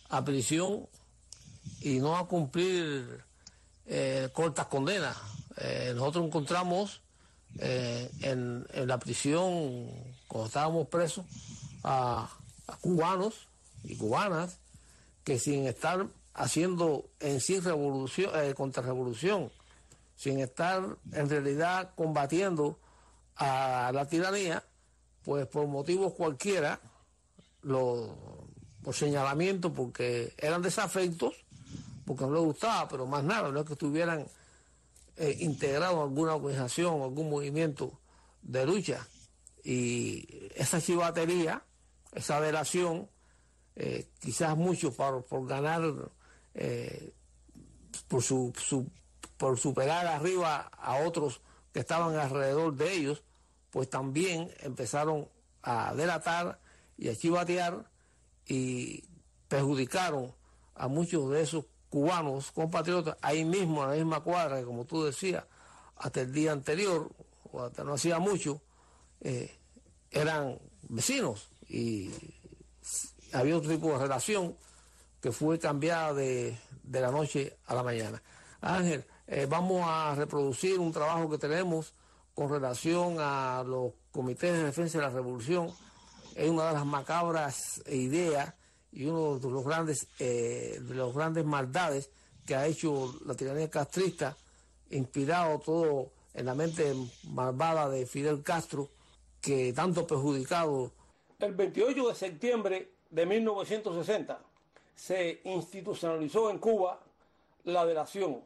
a 0.10 0.24
prisión 0.24 0.88
y 1.82 2.00
no 2.00 2.18
a 2.18 2.28
cumplir 2.28 3.24
eh, 3.86 4.30
cortas 4.34 4.68
condenas. 4.68 5.18
Eh, 5.58 5.94
nosotros 5.96 6.26
encontramos 6.26 7.02
eh, 7.60 8.10
en, 8.22 8.66
la 8.88 8.98
prisión, 9.00 9.90
cuando 10.28 10.48
estábamos 10.48 10.88
presos, 10.88 11.26
a, 11.84 12.30
cubanos 12.82 13.48
y 13.84 13.96
cubanas 13.96 14.58
que 15.24 15.40
sin 15.40 15.66
estar 15.68 16.06
haciendo 16.34 17.06
en 17.20 17.40
sí 17.40 17.60
revolución, 17.60 18.32
contrarrevolución, 18.54 19.52
sin 20.18 20.40
estar 20.40 20.98
en 21.14 21.30
realidad 21.30 21.92
combatiendo 21.96 22.80
a 23.38 23.92
la 23.94 24.06
tiranía, 24.08 24.64
pues 25.24 25.48
por 25.48 25.68
motivos 25.68 26.14
cualquiera, 26.14 26.82
por 27.62 28.94
señalamiento, 28.94 29.72
porque 29.72 30.34
eran 30.38 30.62
desafectos, 30.62 31.36
porque 32.06 32.26
no 32.26 32.34
les 32.34 32.44
gustaba, 32.44 32.88
pero 32.90 33.06
más 33.06 33.24
nada, 33.24 33.52
no 33.52 33.60
es 33.60 33.66
que 33.66 33.74
estuvieran 33.74 34.26
eh, 35.18 35.38
integrados 35.40 35.98
en 35.98 36.02
alguna 36.04 36.36
organización, 36.36 37.02
algún 37.02 37.30
movimiento 37.30 38.00
de 38.42 38.66
lucha. 38.66 39.08
Y 39.64 40.50
esa 40.56 40.82
chivatería, 40.82 41.62
esa 42.14 42.42
delación, 42.42 43.08
eh, 43.76 44.08
quizás 44.20 44.58
mucho 44.58 44.92
por, 44.94 45.26
por 45.26 45.46
ganar, 45.48 45.84
eh, 46.56 47.14
por, 48.08 48.24
su, 48.24 48.52
por 49.38 49.58
superar 49.60 50.08
arriba 50.08 50.72
a 50.78 50.98
otros 51.06 51.42
que 51.74 51.80
estaban 51.80 52.16
alrededor 52.16 52.76
de 52.76 52.94
ellos, 52.94 53.24
pues 53.70 53.90
también 53.90 54.52
empezaron 54.60 55.28
a 55.62 55.94
delatar 55.94 56.60
y 56.98 57.10
a 57.10 57.16
chivatear 57.16 57.90
y 58.48 59.04
perjudicaron 59.48 60.34
a 60.76 60.88
muchos 60.88 61.30
de 61.32 61.42
esos 61.42 61.66
cubanos, 61.90 62.52
compatriotas, 62.52 63.18
ahí 63.22 63.46
mismo, 63.46 63.84
en 63.84 63.90
la 63.90 63.96
misma 63.96 64.20
cuadra, 64.22 64.60
que 64.60 64.66
como 64.66 64.86
tú 64.86 65.04
decías, 65.04 65.44
hasta 65.96 66.22
el 66.22 66.32
día 66.32 66.52
anterior, 66.52 67.10
o 67.52 67.64
hasta 67.64 67.84
no 67.84 67.94
hacía 67.94 68.20
mucho, 68.20 68.62
eh, 69.22 69.56
eran 70.12 70.60
vecinos 70.90 71.50
y 71.70 72.12
había 73.34 73.58
otro 73.58 73.72
tipo 73.72 73.92
de 73.92 74.00
relación 74.00 74.56
que 75.22 75.32
fue 75.32 75.60
cambiada 75.60 76.14
de, 76.14 76.58
la 76.90 77.12
noche 77.12 77.58
a 77.66 77.76
la 77.76 77.84
mañana. 77.84 78.22
Ángel, 78.62 79.06
eh, 79.28 79.46
vamos 79.50 79.82
a 79.86 80.16
reproducir 80.16 80.80
un 80.80 80.92
trabajo 80.92 81.30
que 81.30 81.38
tenemos 81.38 81.94
con 82.34 82.50
relación 82.50 83.18
a 83.20 83.64
los 83.68 83.92
comités 84.12 84.54
de 84.54 84.64
defensa 84.64 85.00
de 85.00 85.04
la 85.04 85.10
revolución. 85.10 85.72
Es 86.36 86.50
una 86.50 86.68
de 86.68 86.74
las 86.74 86.86
macabras 86.86 87.82
ideas 87.88 88.54
y 88.92 89.06
uno 89.06 89.38
de 89.38 89.50
los 89.50 89.66
grandes, 89.66 90.08
eh, 90.20 90.80
los 90.82 91.14
grandes 91.14 91.46
maldades 91.46 92.10
que 92.46 92.56
ha 92.56 92.66
hecho 92.66 93.14
la 93.26 93.36
tiranía 93.36 93.70
castrista, 93.70 94.38
inspirado 94.90 95.60
todo 95.60 96.12
en 96.34 96.46
la 96.46 96.56
mente 96.56 96.94
malvada 97.30 97.90
de 97.90 98.06
Fidel 98.06 98.44
Castro, 98.44 98.90
que 99.42 99.74
tanto 99.74 100.08
perjudicado. 100.08 100.92
El 101.40 101.54
28 101.54 102.08
de 102.08 102.16
septiembre 102.16 102.92
de 103.10 103.26
1960 103.26 104.40
se 104.96 105.42
institucionalizó 105.44 106.50
en 106.50 106.60
Cuba 106.60 107.00
la 107.66 107.86
delación, 107.86 108.42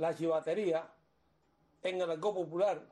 la 0.00 0.16
chivatería 0.16 0.88
en 1.82 2.00
el 2.00 2.10
arco 2.10 2.34
popular, 2.34 2.82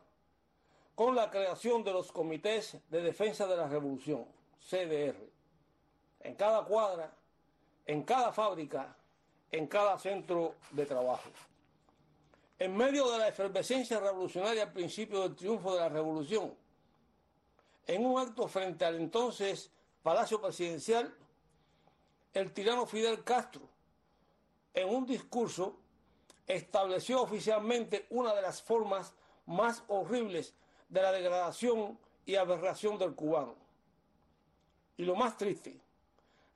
con 0.94 1.14
la 1.14 1.30
creación 1.30 1.82
de 1.82 1.92
los 1.92 2.12
comités 2.12 2.76
de 2.88 3.02
defensa 3.02 3.46
de 3.46 3.56
la 3.56 3.68
revolución, 3.68 4.26
CDR 4.60 5.28
en 6.20 6.34
cada 6.34 6.64
cuadra, 6.64 7.12
en 7.86 8.02
cada 8.02 8.32
fábrica, 8.32 8.94
en 9.50 9.66
cada 9.66 9.98
centro 9.98 10.56
de 10.70 10.84
trabajo. 10.84 11.30
En 12.58 12.76
medio 12.76 13.10
de 13.10 13.18
la 13.18 13.28
efervescencia 13.28 14.00
revolucionaria 14.00 14.64
al 14.64 14.72
principio 14.72 15.22
del 15.22 15.36
triunfo 15.36 15.74
de 15.74 15.80
la 15.80 15.88
revolución, 15.88 16.54
en 17.86 18.04
un 18.04 18.20
acto 18.20 18.48
frente 18.48 18.84
al 18.84 18.96
entonces 18.96 19.70
Palacio 20.02 20.40
Presidencial, 20.40 21.14
el 22.34 22.52
tirano 22.52 22.84
Fidel 22.84 23.24
Castro, 23.24 23.62
en 24.74 24.88
un 24.88 25.06
discurso, 25.06 25.76
estableció 26.48 27.22
oficialmente 27.22 28.06
una 28.10 28.34
de 28.34 28.42
las 28.42 28.62
formas 28.62 29.14
más 29.46 29.84
horribles 29.88 30.54
de 30.88 31.02
la 31.02 31.12
degradación 31.12 31.98
y 32.24 32.34
aberración 32.34 32.98
del 32.98 33.14
cubano. 33.14 33.54
Y 34.96 35.04
lo 35.04 35.14
más 35.14 35.36
triste, 35.36 35.78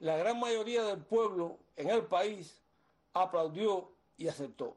la 0.00 0.16
gran 0.16 0.40
mayoría 0.40 0.82
del 0.82 0.98
pueblo 0.98 1.58
en 1.76 1.90
el 1.90 2.04
país 2.06 2.60
aplaudió 3.12 3.92
y 4.16 4.26
aceptó. 4.26 4.76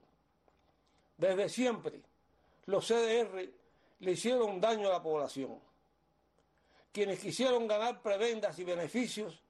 Desde 1.18 1.50
siempre, 1.50 2.02
los 2.66 2.86
CDR 2.88 3.50
le 4.00 4.12
hicieron 4.12 4.60
daño 4.60 4.88
a 4.90 4.94
la 4.94 5.02
población. 5.02 5.60
Quienes 6.92 7.20
quisieron 7.20 7.68
ganar 7.68 8.02
prebendas 8.02 8.60
y 8.60 8.64
beneficios 8.64 9.42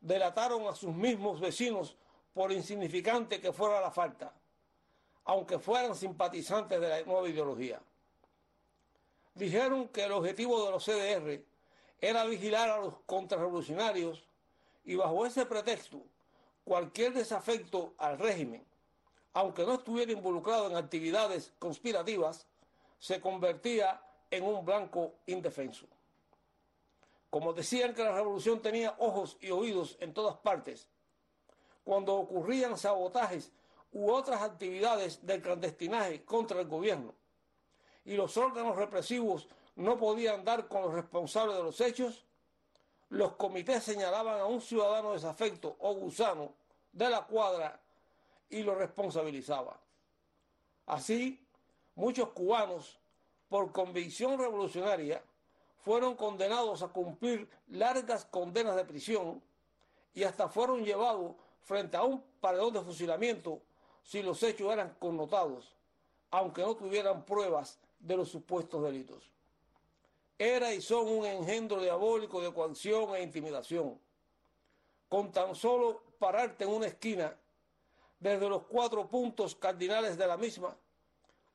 delataron 0.00 0.66
a 0.66 0.74
sus 0.74 0.94
mismos 0.94 1.40
vecinos 1.40 1.96
por 2.32 2.52
insignificante 2.52 3.40
que 3.40 3.52
fuera 3.52 3.80
la 3.80 3.90
falta, 3.90 4.32
aunque 5.26 5.58
fueran 5.58 5.94
simpatizantes 5.94 6.80
de 6.80 6.88
la 6.88 7.02
nueva 7.02 7.28
ideología. 7.28 7.80
Dijeron 9.34 9.88
que 9.88 10.04
el 10.04 10.12
objetivo 10.12 10.64
de 10.64 10.70
los 10.70 10.84
CDR 10.84 11.42
era 12.00 12.24
vigilar 12.24 12.70
a 12.70 12.78
los 12.78 12.94
contrarrevolucionarios 13.06 14.24
y 14.84 14.94
bajo 14.94 15.26
ese 15.26 15.44
pretexto 15.44 16.00
cualquier 16.64 17.12
desafecto 17.12 17.94
al 17.98 18.18
régimen, 18.18 18.64
aunque 19.34 19.64
no 19.64 19.74
estuviera 19.74 20.12
involucrado 20.12 20.70
en 20.70 20.76
actividades 20.76 21.52
conspirativas, 21.58 22.46
se 22.98 23.20
convertía 23.20 24.00
en 24.30 24.44
un 24.44 24.64
blanco 24.64 25.14
indefenso. 25.26 25.86
Como 27.30 27.52
decían 27.52 27.94
que 27.94 28.02
la 28.02 28.14
revolución 28.14 28.62
tenía 28.62 28.94
ojos 28.98 29.36
y 29.40 29.50
oídos 29.50 29.96
en 30.00 30.14
todas 30.14 30.36
partes, 30.38 30.88
cuando 31.84 32.14
ocurrían 32.14 32.78
sabotajes 32.78 33.52
u 33.96 34.10
otras 34.10 34.42
actividades 34.42 35.24
del 35.24 35.40
clandestinaje 35.40 36.22
contra 36.22 36.60
el 36.60 36.68
gobierno, 36.68 37.14
y 38.04 38.14
los 38.14 38.36
órganos 38.36 38.76
represivos 38.76 39.48
no 39.74 39.96
podían 39.96 40.44
dar 40.44 40.68
con 40.68 40.82
los 40.82 40.92
responsables 40.92 41.56
de 41.56 41.62
los 41.62 41.80
hechos, 41.80 42.26
los 43.08 43.36
comités 43.36 43.82
señalaban 43.82 44.38
a 44.38 44.44
un 44.44 44.60
ciudadano 44.60 45.14
desafecto 45.14 45.76
o 45.78 45.94
gusano 45.94 46.52
de 46.92 47.08
la 47.08 47.22
cuadra 47.22 47.80
y 48.50 48.62
lo 48.62 48.74
responsabilizaban. 48.74 49.76
Así, 50.84 51.42
muchos 51.94 52.28
cubanos, 52.30 52.98
por 53.48 53.72
convicción 53.72 54.38
revolucionaria, 54.38 55.22
fueron 55.78 56.16
condenados 56.16 56.82
a 56.82 56.88
cumplir 56.88 57.48
largas 57.68 58.26
condenas 58.26 58.76
de 58.76 58.84
prisión 58.84 59.42
y 60.12 60.24
hasta 60.24 60.50
fueron 60.50 60.84
llevados 60.84 61.34
frente 61.62 61.96
a 61.96 62.02
un 62.02 62.22
paredón 62.40 62.74
de 62.74 62.82
fusilamiento 62.82 63.62
si 64.06 64.22
los 64.22 64.40
hechos 64.44 64.72
eran 64.72 64.94
connotados, 65.00 65.74
aunque 66.30 66.62
no 66.62 66.76
tuvieran 66.76 67.24
pruebas 67.24 67.80
de 67.98 68.16
los 68.16 68.28
supuestos 68.28 68.82
delitos. 68.84 69.24
Era 70.38 70.72
y 70.72 70.80
son 70.80 71.08
un 71.08 71.26
engendro 71.26 71.82
diabólico 71.82 72.40
de 72.40 72.52
coacción 72.54 73.16
e 73.16 73.22
intimidación. 73.22 73.98
Con 75.08 75.32
tan 75.32 75.56
solo 75.56 76.02
pararte 76.20 76.64
en 76.64 76.70
una 76.70 76.86
esquina, 76.86 77.36
desde 78.20 78.48
los 78.48 78.62
cuatro 78.66 79.08
puntos 79.08 79.56
cardinales 79.56 80.16
de 80.16 80.26
la 80.26 80.36
misma, 80.36 80.76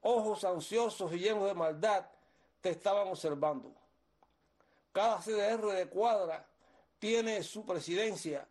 ojos 0.01 0.43
ansiosos 0.43 1.13
y 1.13 1.19
llenos 1.19 1.45
de 1.45 1.53
maldad 1.53 2.05
te 2.59 2.71
estaban 2.71 3.07
observando. 3.07 3.71
Cada 4.91 5.21
CDR 5.21 5.67
de 5.71 5.87
cuadra 5.87 6.45
tiene 6.99 7.43
su 7.43 7.65
presidencia, 7.65 8.45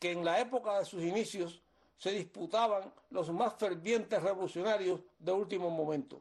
que 0.00 0.10
en 0.10 0.24
la 0.24 0.40
época 0.40 0.80
de 0.80 0.84
sus 0.84 1.02
inicios 1.02 1.63
se 1.96 2.10
disputaban 2.10 2.92
los 3.10 3.30
más 3.30 3.54
fervientes 3.54 4.22
revolucionarios 4.22 5.00
de 5.18 5.32
último 5.32 5.70
momento. 5.70 6.20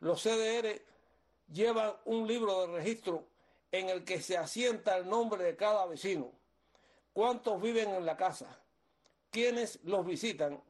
Los 0.00 0.22
CDR 0.22 0.80
llevan 1.52 1.94
un 2.04 2.26
libro 2.26 2.66
de 2.66 2.78
registro 2.78 3.24
en 3.72 3.88
el 3.88 4.04
que 4.04 4.20
se 4.20 4.36
asienta 4.36 4.96
el 4.96 5.08
nombre 5.08 5.42
de 5.42 5.56
cada 5.56 5.86
vecino, 5.86 6.30
cuántos 7.12 7.60
viven 7.60 7.90
en 7.90 8.06
la 8.06 8.16
casa, 8.16 8.58
quiénes 9.30 9.80
los 9.84 10.06
visitan 10.06 10.60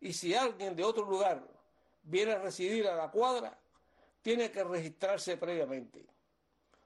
y 0.00 0.12
si 0.12 0.34
alguien 0.34 0.76
de 0.76 0.84
otro 0.84 1.04
lugar 1.04 1.42
viene 2.02 2.32
a 2.32 2.38
residir 2.38 2.86
a 2.88 2.94
la 2.94 3.10
cuadra, 3.10 3.58
tiene 4.22 4.50
que 4.50 4.62
registrarse 4.64 5.36
previamente. 5.36 6.06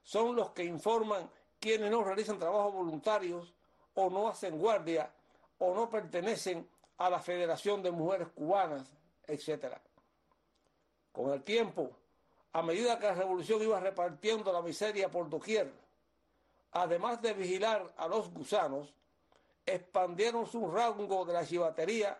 Son 0.03 0.35
los 0.35 0.51
que 0.51 0.63
informan 0.63 1.29
quienes 1.59 1.91
no 1.91 2.03
realizan 2.03 2.39
trabajos 2.39 2.73
voluntarios 2.73 3.53
o 3.93 4.09
no 4.09 4.27
hacen 4.27 4.57
guardia 4.57 5.11
o 5.63 5.73
no 5.73 5.89
pertenecen 5.89 6.67
a 6.97 7.09
la 7.09 7.19
Federación 7.19 7.81
de 7.81 7.89
Mujeres 7.89 8.27
Cubanas, 8.35 8.85
etc. 9.25 9.77
Con 11.13 11.31
el 11.31 11.41
tiempo, 11.41 11.89
a 12.51 12.61
medida 12.61 12.99
que 12.99 13.05
la 13.05 13.15
revolución 13.15 13.61
iba 13.61 13.79
repartiendo 13.79 14.51
la 14.51 14.61
miseria 14.61 15.09
por 15.09 15.29
doquier, 15.29 15.71
además 16.73 17.21
de 17.21 17.33
vigilar 17.33 17.93
a 17.95 18.09
los 18.09 18.29
gusanos, 18.29 18.93
expandieron 19.65 20.45
su 20.45 20.69
rango 20.69 21.23
de 21.23 21.31
la 21.31 21.45
chivatería 21.45 22.19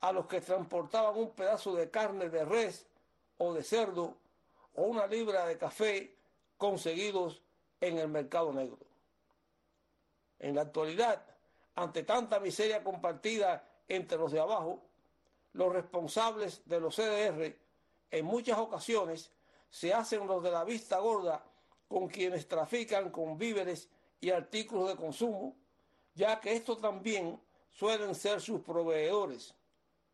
a 0.00 0.12
los 0.12 0.24
que 0.24 0.40
transportaban 0.40 1.18
un 1.18 1.32
pedazo 1.32 1.74
de 1.74 1.90
carne 1.90 2.30
de 2.30 2.46
res 2.46 2.86
o 3.36 3.52
de 3.52 3.62
cerdo 3.62 4.16
o 4.74 4.84
una 4.84 5.06
libra 5.06 5.44
de 5.44 5.58
café 5.58 6.16
conseguidos 6.56 7.42
en 7.78 7.98
el 7.98 8.08
mercado 8.08 8.54
negro. 8.54 8.78
En 10.38 10.54
la 10.54 10.62
actualidad, 10.62 11.29
ante 11.80 12.02
tanta 12.02 12.38
miseria 12.40 12.84
compartida 12.84 13.66
entre 13.88 14.18
los 14.18 14.32
de 14.32 14.40
abajo, 14.40 14.82
los 15.54 15.72
responsables 15.72 16.62
de 16.66 16.80
los 16.80 16.94
CDR 16.94 17.56
en 18.10 18.24
muchas 18.24 18.58
ocasiones 18.58 19.30
se 19.70 19.94
hacen 19.94 20.26
los 20.26 20.42
de 20.42 20.50
la 20.50 20.64
vista 20.64 20.98
gorda 20.98 21.44
con 21.88 22.08
quienes 22.08 22.46
trafican 22.46 23.10
con 23.10 23.38
víveres 23.38 23.88
y 24.20 24.30
artículos 24.30 24.88
de 24.88 24.96
consumo, 24.96 25.56
ya 26.14 26.38
que 26.40 26.54
estos 26.54 26.80
también 26.80 27.40
suelen 27.70 28.14
ser 28.14 28.40
sus 28.40 28.60
proveedores, 28.60 29.54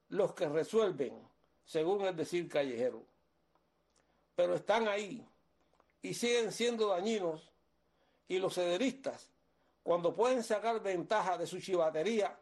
los 0.08 0.34
que 0.34 0.48
resuelven, 0.48 1.18
según 1.64 2.02
el 2.02 2.14
decir 2.14 2.48
callejero. 2.48 3.02
Pero 4.36 4.54
están 4.54 4.86
ahí 4.86 5.26
y 6.00 6.14
siguen 6.14 6.52
siendo 6.52 6.88
dañinos 6.88 7.50
y 8.28 8.38
los 8.38 8.54
cederistas, 8.54 9.30
cuando 9.86 10.12
pueden 10.12 10.42
sacar 10.42 10.82
ventaja 10.82 11.38
de 11.38 11.46
su 11.46 11.60
chivatería, 11.60 12.36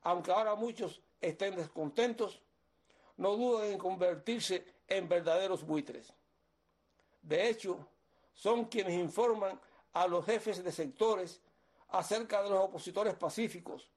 aunque 0.00 0.32
ahora 0.32 0.54
muchos 0.54 1.02
estén 1.20 1.56
descontentos, 1.56 2.40
no 3.18 3.36
dudan 3.36 3.66
en 3.66 3.76
convertirse 3.76 4.64
en 4.88 5.06
verdaderos 5.06 5.62
buitres. 5.62 6.10
De 7.20 7.50
hecho, 7.50 7.86
son 8.32 8.64
quienes 8.64 8.94
informan 8.94 9.60
a 9.92 10.06
los 10.06 10.24
jefes 10.24 10.64
de 10.64 10.72
sectores 10.72 11.42
acerca 11.90 12.42
de 12.42 12.48
los 12.48 12.60
opositores 12.60 13.12
pacíficos, 13.12 13.90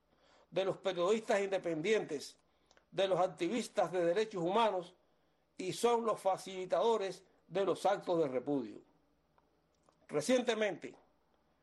de 0.52 0.66
los 0.66 0.76
periodistas 0.76 1.40
independientes, 1.40 2.36
de 2.92 3.08
los 3.08 3.18
activistas 3.22 3.94
de 3.94 4.04
derechos 4.04 4.44
humanos 4.44 4.94
y 5.56 5.72
son 5.72 6.04
los 6.04 6.20
facilitadores 6.20 7.24
de 7.48 7.64
los 7.64 7.86
actos 7.86 8.20
de 8.20 8.28
repudio. 8.28 8.82
Recientemente, 10.10 11.07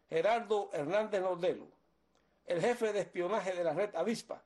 Gerardo 0.08 0.70
Hernández 0.72 1.20
Nordelo, 1.20 1.66
el 2.46 2.60
jefe 2.60 2.92
de 2.92 3.00
espionaje 3.00 3.52
de 3.52 3.64
la 3.64 3.72
red 3.72 3.94
Avispa, 3.94 4.42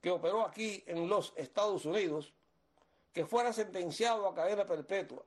que 0.00 0.10
operó 0.10 0.42
aquí 0.42 0.82
en 0.86 1.08
los 1.08 1.32
Estados 1.36 1.84
Unidos, 1.84 2.32
que 3.12 3.24
fuera 3.24 3.52
sentenciado 3.52 4.28
a 4.28 4.34
cadena 4.34 4.66
perpetua 4.66 5.22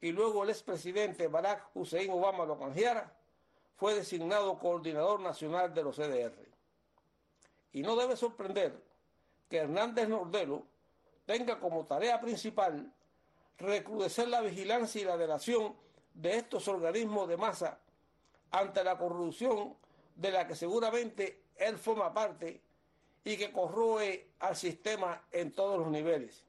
y 0.00 0.12
luego 0.12 0.44
el 0.44 0.50
expresidente 0.50 1.28
Barack 1.28 1.70
Hussein 1.74 2.10
Obama 2.10 2.44
lo 2.44 2.58
canjeara, 2.58 3.16
fue 3.76 3.94
designado 3.94 4.58
coordinador 4.58 5.20
nacional 5.20 5.72
de 5.72 5.82
los 5.82 5.96
CDR. 5.96 6.46
Y 7.72 7.82
no 7.82 7.96
debe 7.96 8.16
sorprender 8.16 8.78
que 9.48 9.58
Hernández 9.58 10.08
Nordelo 10.08 10.66
tenga 11.24 11.58
como 11.58 11.86
tarea 11.86 12.20
principal 12.20 12.92
recrudecer 13.58 14.28
la 14.28 14.42
vigilancia 14.42 15.00
y 15.00 15.04
la 15.04 15.16
delación 15.16 15.74
de 16.12 16.36
estos 16.36 16.68
organismos 16.68 17.28
de 17.28 17.36
masa 17.36 17.78
ante 18.50 18.84
la 18.84 18.96
corrupción 18.96 19.74
de 20.14 20.30
la 20.30 20.46
que 20.46 20.54
seguramente 20.54 21.42
él 21.56 21.78
forma 21.78 22.12
parte 22.12 22.60
y 23.24 23.36
que 23.36 23.50
corroe 23.50 24.28
al 24.40 24.54
sistema 24.54 25.22
en 25.32 25.52
todos 25.52 25.78
los 25.78 25.88
niveles. 25.88 26.44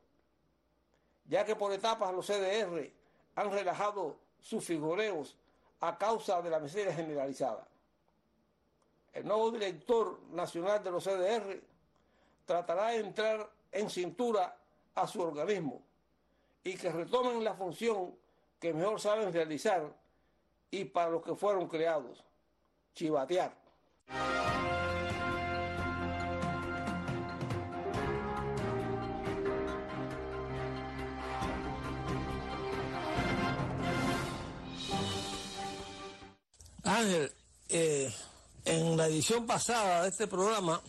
Ya 1.28 1.46
que 1.46 1.56
por 1.56 1.72
etapas 1.72 2.14
los 2.14 2.28
CDR 2.28 2.92
han 3.36 3.52
relajado 3.52 4.18
sus 4.40 4.64
figureos 4.64 5.36
a 5.80 5.98
causa 5.98 6.42
de 6.42 6.50
la 6.50 6.60
miseria 6.60 6.94
generalizada. 6.94 7.68
El 9.14 9.26
nuevo 9.26 9.50
director 9.52 10.20
nacional 10.32 10.84
de 10.84 10.92
los 10.92 11.04
CDR 11.04 11.62
tratará 12.46 12.88
de 12.88 12.98
entrar 12.98 13.50
en 13.72 13.90
cintura 13.90 14.58
a 14.94 15.08
su 15.08 15.22
organismo 15.22 15.82
y 16.64 16.76
que 16.76 16.92
retomen 16.92 17.44
la 17.44 17.54
función 17.54 18.16
que 18.60 18.74
mejor 18.74 19.00
saben 19.00 19.32
realizar 19.32 19.94
y 20.76 20.84
para 20.84 21.10
los 21.10 21.24
que 21.24 21.36
fueron 21.36 21.70
creados, 21.70 22.22
chivatear. 22.94 23.56
Ángel, 36.84 37.32
eh, 37.70 38.14
en 38.66 38.98
la 38.98 39.08
edición 39.08 39.48
pasada 39.48 40.04
de 40.04 40.10
este 40.10 40.28
programa 40.28 40.82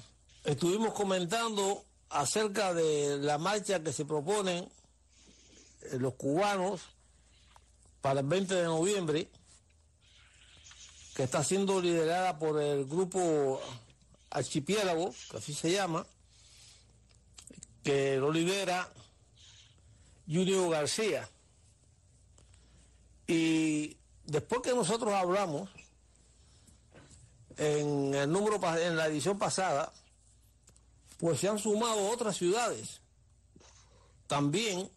estuvimos 0.45 0.95
comentando 0.95 1.85
acerca 2.11 2.75
de 2.75 3.19
la 3.19 3.39
marcha 3.39 3.83
que 3.83 3.93
se 3.93 4.05
proponen 4.05 4.65
eh, 4.65 5.99
los 5.99 6.15
cubanos 6.15 6.83
para 8.01 8.21
el 8.21 8.27
20 8.27 8.53
de 8.53 8.65
noviembre 8.65 9.31
que 11.17 11.23
está 11.23 11.43
siendo 11.43 11.81
liderada 11.81 12.39
por 12.39 12.61
el 12.61 12.85
grupo 12.85 13.59
Archipiélago, 14.31 15.15
que 15.31 15.39
así 15.39 15.55
se 15.55 15.73
llama, 15.73 16.07
que 17.83 18.19
lo 18.19 18.31
lidera 18.31 18.93
Junior 20.27 20.71
García. 20.71 21.27
Y 23.27 23.97
después 24.27 24.61
que 24.61 24.75
nosotros 24.75 25.15
hablamos, 25.15 25.71
en 27.57 28.15
el 28.15 28.31
número 28.31 28.61
en 28.77 28.97
la 28.97 29.07
edición 29.07 29.39
pasada, 29.39 29.91
pues 31.19 31.41
se 31.41 31.49
han 31.49 31.59
sumado 31.59 32.11
otras 32.11 32.37
ciudades 32.37 33.01
también 34.27 34.91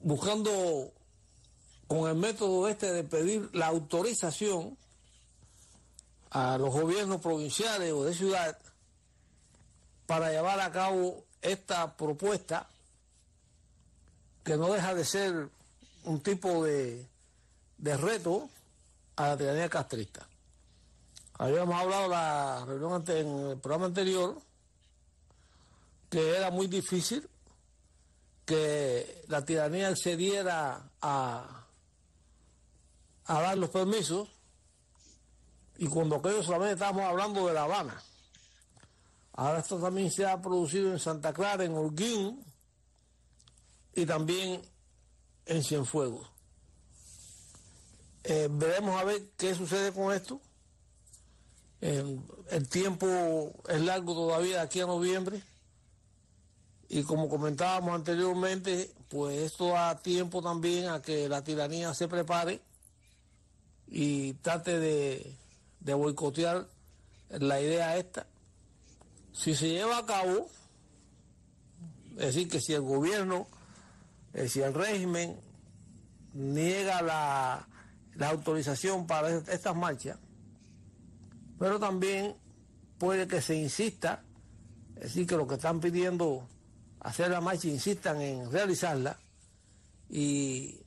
buscando 0.00 0.92
con 1.86 2.08
el 2.08 2.16
método 2.16 2.68
este 2.68 2.92
de 2.92 3.04
pedir 3.04 3.50
la 3.52 3.66
autorización 3.66 4.76
a 6.30 6.58
los 6.58 6.70
gobiernos 6.70 7.20
provinciales 7.20 7.92
o 7.92 8.04
de 8.04 8.14
ciudad 8.14 8.58
para 10.06 10.30
llevar 10.30 10.60
a 10.60 10.72
cabo 10.72 11.24
esta 11.40 11.96
propuesta 11.96 12.68
que 14.42 14.56
no 14.56 14.72
deja 14.72 14.94
de 14.94 15.04
ser 15.04 15.48
un 16.04 16.20
tipo 16.20 16.64
de, 16.64 17.06
de 17.78 17.96
reto 17.96 18.48
a 19.16 19.28
la 19.28 19.36
tiranía 19.36 19.68
castrista. 19.68 20.26
Habíamos 21.38 21.80
hablado 21.80 22.08
la 22.08 22.64
reunión 22.66 23.04
en 23.08 23.50
el 23.50 23.58
programa 23.58 23.86
anterior 23.86 24.40
que 26.10 26.36
era 26.36 26.50
muy 26.50 26.66
difícil 26.66 27.28
que 28.44 29.24
la 29.28 29.44
tiranía 29.44 29.88
accediera 29.88 30.90
a, 31.00 31.63
a 33.26 33.40
dar 33.40 33.58
los 33.58 33.70
permisos 33.70 34.28
y 35.76 35.86
cuando 35.86 36.16
aquello 36.16 36.42
solamente 36.42 36.74
estábamos 36.74 37.04
hablando 37.04 37.46
de 37.46 37.54
La 37.54 37.64
Habana. 37.64 38.02
Ahora 39.32 39.58
esto 39.58 39.78
también 39.78 40.10
se 40.10 40.24
ha 40.24 40.40
producido 40.40 40.92
en 40.92 40.98
Santa 40.98 41.32
Clara, 41.32 41.64
en 41.64 41.74
Holguín 41.74 42.44
y 43.94 44.06
también 44.06 44.62
en 45.46 45.64
Cienfuegos. 45.64 46.28
Eh, 48.22 48.48
veremos 48.50 49.00
a 49.00 49.04
ver 49.04 49.30
qué 49.36 49.54
sucede 49.54 49.92
con 49.92 50.12
esto 50.12 50.40
el 52.50 52.68
tiempo 52.70 53.52
es 53.68 53.80
largo 53.82 54.14
todavía 54.14 54.62
aquí 54.62 54.80
a 54.80 54.86
noviembre 54.86 55.42
y 56.88 57.02
como 57.02 57.28
comentábamos 57.28 57.94
anteriormente, 57.94 58.90
pues 59.08 59.38
esto 59.38 59.68
da 59.68 59.98
tiempo 59.98 60.40
también 60.40 60.88
a 60.88 61.02
que 61.02 61.28
la 61.28 61.44
tiranía 61.44 61.92
se 61.92 62.08
prepare 62.08 62.60
y 63.96 64.32
trate 64.34 64.80
de, 64.80 65.36
boicotear 65.94 66.66
la 67.30 67.60
idea 67.60 67.96
esta. 67.96 68.26
Si 69.32 69.54
se 69.54 69.68
lleva 69.68 69.98
a 69.98 70.04
cabo, 70.04 70.48
es 72.16 72.34
decir, 72.34 72.48
que 72.48 72.60
si 72.60 72.72
el 72.72 72.80
gobierno, 72.80 73.46
eh, 74.32 74.48
si 74.48 74.62
el 74.62 74.74
régimen 74.74 75.36
niega 76.32 77.02
la, 77.02 77.68
la 78.16 78.30
autorización 78.30 79.06
para 79.06 79.28
estas 79.30 79.76
marchas, 79.76 80.18
pero 81.60 81.78
también 81.78 82.34
puede 82.98 83.28
que 83.28 83.40
se 83.40 83.54
insista, 83.54 84.24
es 84.96 85.02
decir, 85.02 85.24
que 85.24 85.36
los 85.36 85.46
que 85.46 85.54
están 85.54 85.78
pidiendo 85.78 86.48
hacer 86.98 87.30
la 87.30 87.40
marcha 87.40 87.68
insistan 87.68 88.20
en 88.20 88.50
realizarla 88.50 89.16
y 90.10 90.80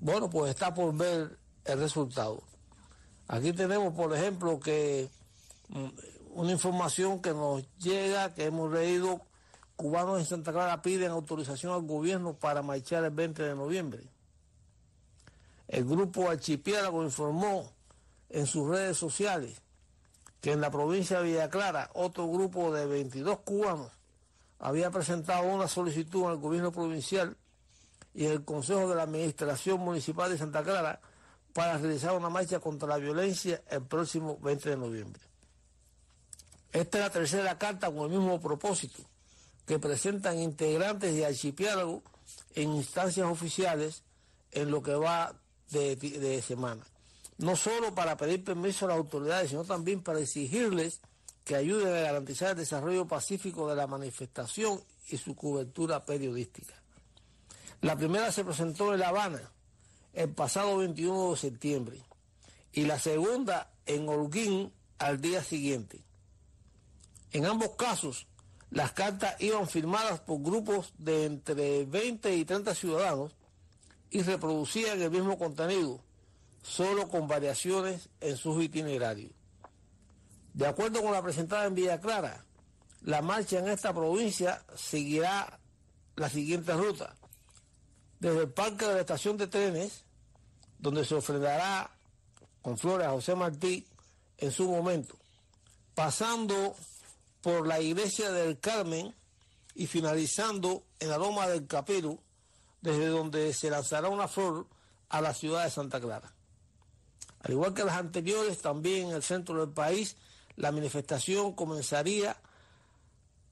bueno, 0.00 0.30
pues 0.30 0.48
está 0.50 0.72
por 0.72 0.96
ver 0.96 1.41
el 1.64 1.78
resultado. 1.78 2.42
Aquí 3.28 3.52
tenemos, 3.52 3.94
por 3.94 4.14
ejemplo, 4.14 4.60
que 4.60 5.08
mm, 5.68 5.88
una 6.34 6.52
información 6.52 7.20
que 7.20 7.32
nos 7.32 7.64
llega, 7.78 8.34
que 8.34 8.46
hemos 8.46 8.72
leído, 8.72 9.20
cubanos 9.76 10.18
en 10.18 10.26
Santa 10.26 10.52
Clara 10.52 10.82
piden 10.82 11.10
autorización 11.10 11.72
al 11.72 11.82
gobierno 11.82 12.34
para 12.34 12.62
marchar 12.62 13.04
el 13.04 13.10
20 13.10 13.42
de 13.42 13.54
noviembre. 13.54 14.02
El 15.68 15.84
grupo 15.84 16.28
Archipiélago 16.28 17.02
informó 17.02 17.72
en 18.28 18.46
sus 18.46 18.68
redes 18.68 18.96
sociales 18.96 19.62
que 20.40 20.52
en 20.52 20.60
la 20.60 20.70
provincia 20.70 21.18
de 21.18 21.24
Villa 21.24 21.48
Clara 21.48 21.90
otro 21.94 22.28
grupo 22.28 22.72
de 22.72 22.86
22 22.86 23.38
cubanos 23.40 23.90
había 24.58 24.90
presentado 24.90 25.44
una 25.44 25.68
solicitud 25.68 26.26
al 26.26 26.36
gobierno 26.36 26.72
provincial 26.72 27.36
y 28.14 28.26
el 28.26 28.44
Consejo 28.44 28.88
de 28.88 28.96
la 28.96 29.04
Administración 29.04 29.80
Municipal 29.80 30.30
de 30.30 30.38
Santa 30.38 30.62
Clara 30.62 31.00
para 31.52 31.78
realizar 31.78 32.16
una 32.16 32.30
marcha 32.30 32.60
contra 32.60 32.88
la 32.88 32.98
violencia 32.98 33.62
el 33.70 33.82
próximo 33.82 34.38
20 34.40 34.70
de 34.70 34.76
noviembre. 34.76 35.22
Esta 36.72 36.98
es 36.98 37.04
la 37.04 37.10
tercera 37.10 37.58
carta 37.58 37.90
con 37.90 38.10
el 38.10 38.18
mismo 38.18 38.40
propósito 38.40 39.02
que 39.66 39.78
presentan 39.78 40.38
integrantes 40.38 41.14
de 41.14 41.26
archipiélago 41.26 42.02
en 42.54 42.72
instancias 42.72 43.26
oficiales 43.26 44.02
en 44.50 44.70
lo 44.70 44.82
que 44.82 44.94
va 44.94 45.34
de 45.70 46.42
semana 46.46 46.84
no 47.42 47.56
solo 47.56 47.94
para 47.94 48.16
pedir 48.16 48.44
permiso 48.44 48.84
a 48.84 48.88
las 48.88 48.98
autoridades, 48.98 49.50
sino 49.50 49.64
también 49.64 50.02
para 50.02 50.20
exigirles 50.20 51.00
que 51.44 51.56
ayuden 51.56 51.88
a 51.88 52.00
garantizar 52.00 52.50
el 52.50 52.56
desarrollo 52.56 53.06
pacífico 53.06 53.68
de 53.68 53.76
la 53.76 53.86
manifestación 53.86 54.80
y 55.08 55.16
su 55.16 55.34
cobertura 55.34 56.04
periodística. 56.04 56.74
La 57.80 57.96
primera 57.96 58.30
se 58.30 58.44
presentó 58.44 58.94
en 58.94 59.00
La 59.00 59.08
Habana 59.08 59.50
el 60.12 60.30
pasado 60.30 60.78
21 60.78 61.30
de 61.30 61.36
septiembre 61.36 61.98
y 62.72 62.84
la 62.84 62.98
segunda 62.98 63.70
en 63.86 64.08
Holguín 64.08 64.72
al 64.98 65.20
día 65.20 65.42
siguiente. 65.42 66.04
En 67.32 67.46
ambos 67.46 67.70
casos, 67.76 68.26
las 68.70 68.92
cartas 68.92 69.40
iban 69.40 69.68
firmadas 69.68 70.20
por 70.20 70.40
grupos 70.40 70.92
de 70.98 71.26
entre 71.26 71.84
20 71.84 72.34
y 72.36 72.44
30 72.44 72.74
ciudadanos 72.74 73.32
y 74.10 74.22
reproducían 74.22 75.00
el 75.00 75.10
mismo 75.10 75.38
contenido 75.38 76.00
solo 76.62 77.08
con 77.08 77.26
variaciones 77.26 78.08
en 78.20 78.36
sus 78.36 78.62
itinerarios. 78.62 79.32
De 80.54 80.66
acuerdo 80.66 81.02
con 81.02 81.12
la 81.12 81.22
presentada 81.22 81.64
en 81.66 81.74
Villa 81.74 82.00
Clara, 82.00 82.44
la 83.02 83.20
marcha 83.22 83.58
en 83.58 83.68
esta 83.68 83.92
provincia 83.92 84.62
seguirá 84.76 85.58
la 86.16 86.28
siguiente 86.28 86.72
ruta. 86.74 87.16
Desde 88.22 88.42
el 88.42 88.50
parque 88.50 88.86
de 88.86 88.94
la 88.94 89.00
estación 89.00 89.36
de 89.36 89.48
trenes, 89.48 90.04
donde 90.78 91.04
se 91.04 91.16
ofrendará 91.16 91.90
con 92.62 92.78
flores 92.78 93.08
a 93.08 93.10
José 93.10 93.34
Martí 93.34 93.84
en 94.38 94.52
su 94.52 94.70
momento, 94.70 95.16
pasando 95.96 96.76
por 97.40 97.66
la 97.66 97.80
iglesia 97.80 98.30
del 98.30 98.60
Carmen 98.60 99.12
y 99.74 99.88
finalizando 99.88 100.84
en 101.00 101.08
la 101.10 101.18
loma 101.18 101.48
del 101.48 101.66
Capero, 101.66 102.20
desde 102.80 103.08
donde 103.08 103.52
se 103.52 103.70
lanzará 103.70 104.08
una 104.08 104.28
flor 104.28 104.68
a 105.08 105.20
la 105.20 105.34
ciudad 105.34 105.64
de 105.64 105.70
Santa 105.72 106.00
Clara. 106.00 106.32
Al 107.40 107.50
igual 107.50 107.74
que 107.74 107.82
las 107.82 107.96
anteriores, 107.96 108.58
también 108.58 109.08
en 109.08 109.16
el 109.16 109.24
centro 109.24 109.58
del 109.58 109.74
país, 109.74 110.16
la 110.54 110.70
manifestación 110.70 111.54
comenzaría 111.54 112.36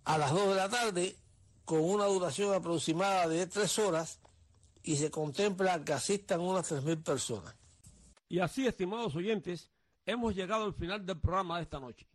a 0.05 0.17
las 0.17 0.31
2 0.31 0.51
de 0.51 0.55
la 0.55 0.69
tarde 0.69 1.17
con 1.65 1.81
una 1.81 2.05
duración 2.05 2.55
aproximada 2.55 3.27
de 3.27 3.49
3 3.49 3.79
horas 3.81 4.21
y 4.83 4.97
se 4.97 5.11
contempla 5.11 5.85
que 5.85 5.93
asistan 5.93 6.41
unas 6.41 6.71
3.000 6.71 7.03
personas. 7.03 7.57
Y 8.29 8.39
así, 8.39 8.67
estimados 8.67 9.15
oyentes, 9.17 9.71
hemos 10.07 10.35
llegado 10.35 10.65
al 10.65 10.75
final 10.75 11.05
del 11.05 11.19
programa 11.19 11.57
de 11.57 11.65
esta 11.65 11.81
noche. 11.81 12.07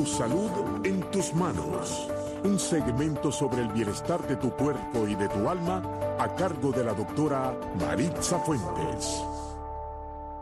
Salud 0.08 0.50
en 0.84 1.00
tus 1.10 1.34
manos. 1.34 2.08
Un 2.42 2.58
segmento 2.58 3.30
sobre 3.30 3.62
el 3.62 3.68
bienestar 3.68 4.26
de 4.26 4.36
tu 4.36 4.50
cuerpo 4.50 5.06
y 5.06 5.14
de 5.14 5.28
tu 5.28 5.48
alma 5.48 5.82
a 6.18 6.34
cargo 6.34 6.72
de 6.72 6.84
la 6.84 6.94
doctora 6.94 7.54
Maritza 7.78 8.38
Fuentes. 8.40 9.22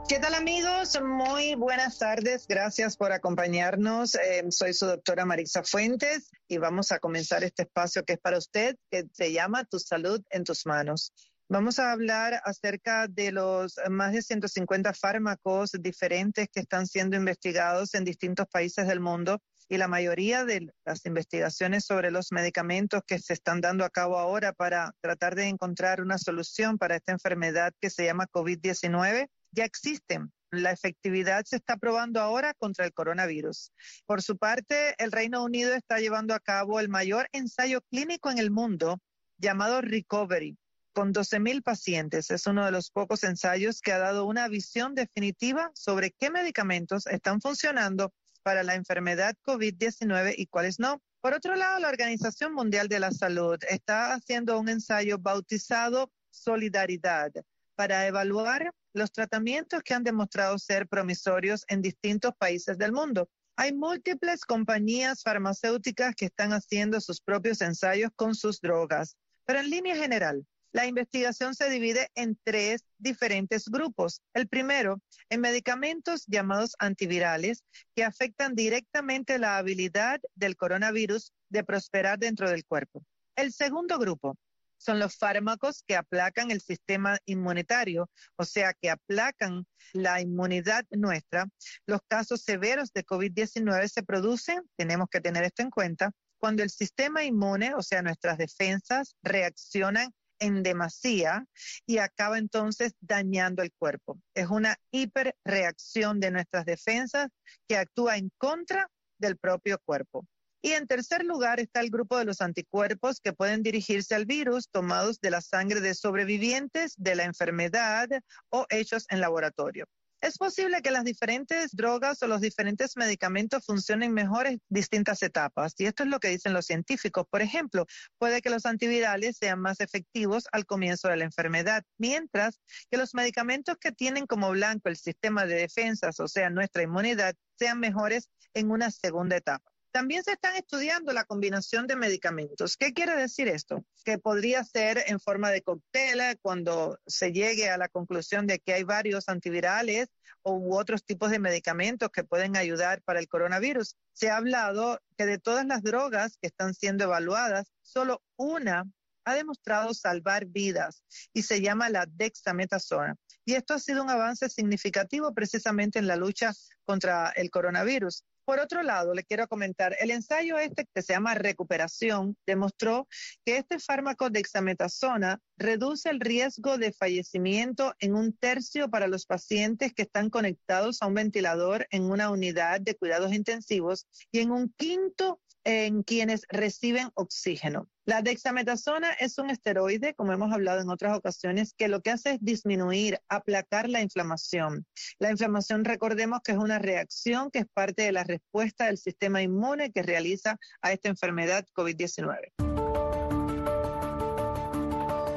¿Qué 0.09 0.21
tal 0.21 0.35
amigos? 0.35 0.99
Muy 1.03 1.57
buenas 1.57 1.99
tardes. 1.99 2.47
Gracias 2.47 2.97
por 2.97 3.11
acompañarnos. 3.11 4.15
Eh, 4.15 4.45
soy 4.51 4.73
su 4.73 4.87
doctora 4.87 5.25
Maritza 5.25 5.65
Fuentes 5.65 6.31
y 6.47 6.59
vamos 6.59 6.93
a 6.93 7.01
comenzar 7.01 7.43
este 7.43 7.63
espacio 7.63 8.05
que 8.05 8.13
es 8.13 8.21
para 8.21 8.39
usted, 8.39 8.77
que 8.91 9.07
se 9.13 9.33
llama 9.33 9.65
Tu 9.65 9.81
salud 9.81 10.23
en 10.31 10.45
tus 10.45 10.65
manos. 10.65 11.13
Vamos 11.49 11.79
a 11.79 11.93
hablar 11.93 12.41
acerca 12.45 13.07
de 13.07 13.31
los 13.31 13.79
más 13.89 14.13
de 14.13 14.23
150 14.23 14.93
fármacos 14.95 15.71
diferentes 15.79 16.49
que 16.53 16.59
están 16.59 16.89
siendo 16.89 17.17
investigados 17.17 17.95
en 17.95 18.03
distintos 18.05 18.49
países 18.49 18.89
del 18.89 18.99
mundo 18.99 19.41
y 19.69 19.77
la 19.77 19.87
mayoría 19.87 20.45
de 20.45 20.73
las 20.85 21.07
investigaciones 21.07 21.85
sobre 21.85 22.11
los 22.11 22.33
medicamentos 22.33 23.03
que 23.07 23.21
se 23.21 23.33
están 23.33 23.61
dando 23.61 23.85
a 23.85 23.91
cabo 23.91 24.19
ahora 24.19 24.55
para 24.55 24.93
tratar 25.01 25.37
de 25.37 25.47
encontrar 25.47 26.01
una 26.01 26.19
solución 26.19 26.79
para 26.79 26.97
esta 26.97 27.13
enfermedad 27.13 27.73
que 27.81 27.91
se 27.91 28.07
llama 28.07 28.27
COVID-19 28.27 29.29
ya 29.53 29.65
existen. 29.65 30.33
La 30.51 30.73
efectividad 30.73 31.45
se 31.45 31.57
está 31.57 31.77
probando 31.77 32.21
ahora 32.21 32.55
contra 32.55 32.85
el 32.85 32.93
coronavirus. 32.93 33.71
Por 34.05 34.21
su 34.21 34.37
parte, 34.37 34.97
el 34.99 35.13
Reino 35.13 35.45
Unido 35.45 35.75
está 35.75 36.01
llevando 36.01 36.35
a 36.35 36.41
cabo 36.41 36.81
el 36.81 36.89
mayor 36.89 37.29
ensayo 37.31 37.83
clínico 37.83 38.33
en 38.33 38.39
el 38.39 38.51
mundo 38.51 38.99
llamado 39.39 39.81
Recovery 39.81 40.57
con 40.97 41.13
12.000 41.13 41.63
pacientes. 41.63 42.31
Es 42.31 42.47
uno 42.47 42.65
de 42.65 42.71
los 42.71 42.91
pocos 42.91 43.23
ensayos 43.23 43.83
que 43.83 43.93
ha 43.93 43.99
dado 43.99 44.25
una 44.25 44.49
visión 44.49 44.95
definitiva 44.95 45.71
sobre 45.75 46.13
qué 46.13 46.31
medicamentos 46.31 47.07
están 47.07 47.43
funcionando 47.43 48.15
para 48.43 48.63
la 48.63 48.77
enfermedad 48.77 49.37
COVID-19 49.43 50.33
y 50.39 50.47
cuáles 50.47 50.81
no. 50.81 51.03
Por 51.21 51.35
otro 51.35 51.55
lado, 51.55 51.81
la 51.81 51.91
Organización 51.91 52.55
Mundial 52.55 52.89
de 52.89 52.99
la 52.99 53.11
Salud 53.11 53.59
está 53.69 54.15
haciendo 54.15 54.59
un 54.59 54.71
ensayo 54.71 55.19
bautizado 55.19 56.11
Solidaridad 56.31 57.31
para 57.75 58.07
evaluar 58.07 58.73
los 58.95 59.13
tratamientos 59.13 59.83
que 59.83 59.93
han 59.93 60.03
demostrado 60.03 60.59
ser 60.59 60.89
promisorios 60.89 61.67
en 61.69 61.83
distintos 61.83 62.33
países 62.39 62.79
del 62.79 62.93
mundo. 62.93 63.29
Hay 63.57 63.75
múltiples 63.75 64.47
compañías 64.47 65.23
farmacéuticas 65.23 66.15
que 66.15 66.25
están 66.25 66.55
haciendo 66.55 67.03
sus 67.03 67.21
propios 67.21 67.61
ensayos 67.61 68.13
con 68.17 68.35
sus 68.35 68.63
drogas, 68.63 69.19
pero 69.45 69.59
en 69.59 69.69
línea 69.69 69.95
general, 69.95 70.47
la 70.73 70.87
investigación 70.87 71.55
se 71.55 71.71
divide 71.71 72.11
en 72.15 72.39
tres 72.45 72.85
diferentes 72.99 73.69
grupos. 73.69 74.21
El 74.35 74.49
primero, 74.49 75.01
en 75.31 75.41
medicamentos 75.41 76.25
llamados 76.27 76.75
antivirales 76.79 77.65
que 77.95 78.05
afectan 78.05 78.55
directamente 78.55 79.39
la 79.39 79.59
habilidad 79.59 80.21
del 80.35 80.57
coronavirus 80.57 81.33
de 81.49 81.65
prosperar 81.65 82.19
dentro 82.19 82.51
del 82.51 82.65
cuerpo. 82.65 83.03
El 83.37 83.53
segundo 83.53 83.99
grupo 83.99 84.37
son 84.79 84.99
los 84.99 85.17
fármacos 85.17 85.83
que 85.87 85.97
aplacan 85.97 86.51
el 86.51 86.61
sistema 86.61 87.19
inmunitario, 87.25 88.11
o 88.37 88.45
sea, 88.45 88.75
que 88.75 88.91
aplacan 88.91 89.67
la 89.93 90.21
inmunidad 90.21 90.85
nuestra. 90.91 91.47
Los 91.87 92.01
casos 92.09 92.43
severos 92.43 92.93
de 92.93 93.05
COVID-19 93.05 93.89
se 93.89 94.03
producen, 94.03 94.63
tenemos 94.77 95.09
que 95.11 95.21
tener 95.21 95.45
esto 95.45 95.63
en 95.63 95.71
cuenta, 95.71 96.13
cuando 96.39 96.63
el 96.63 96.71
sistema 96.71 97.25
inmune, 97.25 97.75
o 97.75 97.83
sea, 97.83 98.03
nuestras 98.03 98.39
defensas, 98.39 99.17
reaccionan 99.23 100.13
en 100.39 100.63
demasía 100.63 101.47
y 101.87 101.99
acaba 101.99 102.39
entonces 102.39 102.95
dañando 103.01 103.63
el 103.63 103.73
cuerpo. 103.73 104.19
Es 104.35 104.49
una 104.49 104.77
hiperreacción 104.91 106.21
de 106.21 106.31
nuestras 106.31 106.65
defensas 106.65 107.29
que 107.69 107.77
actúa 107.77 108.17
en 108.17 108.31
contra 108.39 108.91
del 109.19 109.37
propio 109.37 109.79
cuerpo. 109.85 110.27
Y 110.63 110.73
en 110.73 110.87
tercer 110.87 111.25
lugar 111.25 111.61
está 111.61 111.81
el 111.81 111.91
grupo 111.91 112.19
de 112.19 112.25
los 112.25 112.41
anticuerpos 112.41 113.21
que 113.21 113.33
pueden 113.33 113.63
dirigirse 113.63 114.15
al 114.15 114.27
virus 114.27 114.69
tomados 114.69 115.21
de 115.21 115.31
la 115.31 115.41
sangre 115.41 115.81
de 115.81 115.95
sobrevivientes 115.95 116.95
de 116.97 117.15
la 117.15 117.25
enfermedad 117.25 118.09
o 118.49 118.67
hechos 118.69 119.07
en 119.11 119.21
laboratorio. 119.21 119.87
Es 120.27 120.39
posible 120.39 120.83
que 120.83 120.91
las 120.91 121.05
diferentes 121.05 121.71
drogas 121.71 122.21
o 122.21 122.27
los 122.27 122.41
diferentes 122.41 122.97
medicamentos 122.97 123.65
funcionen 123.65 124.13
mejor 124.13 124.49
en 124.49 124.61
distintas 124.69 125.23
etapas, 125.23 125.77
y 125.79 125.87
esto 125.87 126.03
es 126.03 126.09
lo 126.09 126.19
que 126.19 126.27
dicen 126.27 126.53
los 126.53 126.67
científicos. 126.67 127.29
Por 127.31 127.43
ejemplo, 127.43 127.87
puede 128.19 128.43
que 128.43 128.51
los 128.51 128.67
antivirales 128.67 129.37
sean 129.37 129.61
más 129.61 129.79
efectivos 129.79 130.49
al 130.51 130.67
comienzo 130.67 131.07
de 131.07 131.19
la 131.19 131.25
enfermedad, 131.27 131.85
mientras 131.97 132.59
que 132.91 132.97
los 132.97 133.15
medicamentos 133.15 133.77
que 133.79 133.93
tienen 133.93 134.27
como 134.27 134.51
blanco 134.51 134.89
el 134.89 134.97
sistema 134.97 135.47
de 135.47 135.55
defensas, 135.55 136.19
o 136.19 136.27
sea, 136.27 136.51
nuestra 136.51 136.83
inmunidad, 136.83 137.37
sean 137.57 137.79
mejores 137.79 138.29
en 138.53 138.73
una 138.73 138.91
segunda 138.91 139.37
etapa. 139.37 139.76
También 139.97 140.23
se 140.23 140.33
están 140.33 140.55
estudiando 140.57 141.15
la 141.15 141.25
combinación 141.25 141.87
de 141.87 141.97
medicamentos. 141.97 142.77
¿Qué 142.77 142.93
quiere 142.93 143.17
decir 143.17 143.49
esto? 143.49 143.83
Que 144.05 144.19
podría 144.19 144.63
ser 144.63 145.03
en 145.07 145.19
forma 145.19 145.51
de 145.51 145.63
cóctel 145.63 146.21
eh, 146.21 146.37
cuando 146.43 146.99
se 147.07 147.33
llegue 147.33 147.71
a 147.71 147.79
la 147.79 147.89
conclusión 147.89 148.47
de 148.47 148.59
que 148.59 148.75
hay 148.75 148.83
varios 148.83 149.31
antivirales 149.31 150.09
u 150.43 150.77
otros 150.77 151.03
tipos 151.03 151.31
de 151.31 151.39
medicamentos 151.39 152.11
que 152.11 152.25
pueden 152.25 152.59
ayudar 152.59 153.01
para 153.05 153.21
el 153.21 153.27
coronavirus. 153.27 153.97
Se 154.13 154.29
ha 154.29 154.37
hablado 154.37 155.01
que 155.17 155.25
de 155.25 155.39
todas 155.39 155.65
las 155.65 155.83
drogas 155.83 156.37
que 156.43 156.49
están 156.49 156.75
siendo 156.75 157.05
evaluadas, 157.05 157.73
solo 157.81 158.23
una 158.37 158.85
ha 159.25 159.35
demostrado 159.35 159.95
salvar 159.95 160.45
vidas 160.45 161.05
y 161.33 161.43
se 161.45 161.63
llama 161.63 161.89
la 161.89 162.05
dexametasona. 162.07 163.17
Y 163.47 163.55
esto 163.55 163.73
ha 163.73 163.79
sido 163.79 164.03
un 164.03 164.11
avance 164.11 164.51
significativo 164.51 165.33
precisamente 165.33 165.99
en 165.99 166.07
la 166.07 166.17
lucha 166.17 166.53
contra 166.85 167.31
el 167.31 167.51
coronavirus. 167.51 168.25
Por 168.47 168.61
otro 168.61 168.85
lado, 168.85 169.13
le 169.13 169.25
quiero 169.25 169.49
comentar, 169.49 169.97
el 169.99 170.13
ensayo 170.13 170.57
este 170.57 170.87
que 170.95 171.03
se 171.03 171.15
llama 171.15 171.35
recuperación 171.35 172.37
demostró 172.47 173.09
que 173.45 173.57
este 173.57 173.81
fármaco 173.81 174.31
de 174.31 174.39
dexametasona 174.39 175.41
reduce 175.57 176.11
el 176.11 176.21
riesgo 176.21 176.79
de 176.79 176.93
fallecimiento 176.93 177.95
en 177.99 178.15
un 178.15 178.33
tercio 178.33 178.89
para 178.89 179.09
los 179.09 179.27
pacientes 179.27 179.93
que 179.93 180.03
están 180.03 180.31
conectados 180.31 181.03
a 181.03 181.09
un 181.09 181.15
ventilador 181.15 181.89
en 181.91 182.05
una 182.05 182.31
unidad 182.31 182.81
de 182.81 182.95
cuidados 182.95 183.33
intensivos 183.33 184.07
y 184.31 184.39
en 184.39 184.53
un 184.53 184.73
quinto 184.77 185.41
en 185.67 186.05
quienes 186.05 186.47
reciben 186.49 187.11
oxígeno. 187.15 187.89
La 188.05 188.23
dexametasona 188.23 189.13
es 189.15 189.37
un 189.37 189.51
esteroide, 189.51 190.15
como 190.15 190.33
hemos 190.33 190.53
hablado 190.53 190.81
en 190.81 190.89
otras 190.89 191.19
ocasiones, 191.19 191.75
que 191.77 191.89
lo 191.89 192.03
que 192.03 192.11
hace 192.11 192.35
es 192.35 192.39
disminuir, 192.41 193.19
aplacar 193.29 193.89
la 193.89 194.01
inflamación. 194.01 194.87
La 195.19 195.33
inflamación, 195.33 195.85
recordemos 195.85 196.41
que 196.45 196.53
es 196.53 196.59
una 196.59 196.79
reacción 196.79 197.51
que 197.51 197.59
es 197.59 197.67
parte 197.75 198.03
de 198.03 198.13
la 198.13 198.23
respuesta 198.23 198.87
del 198.87 198.97
sistema 198.97 199.43
inmune 199.43 199.91
que 199.91 200.05
realiza 200.05 200.57
a 200.83 200.93
esta 200.93 201.09
enfermedad 201.09 201.67
COVID-19. 201.75 202.53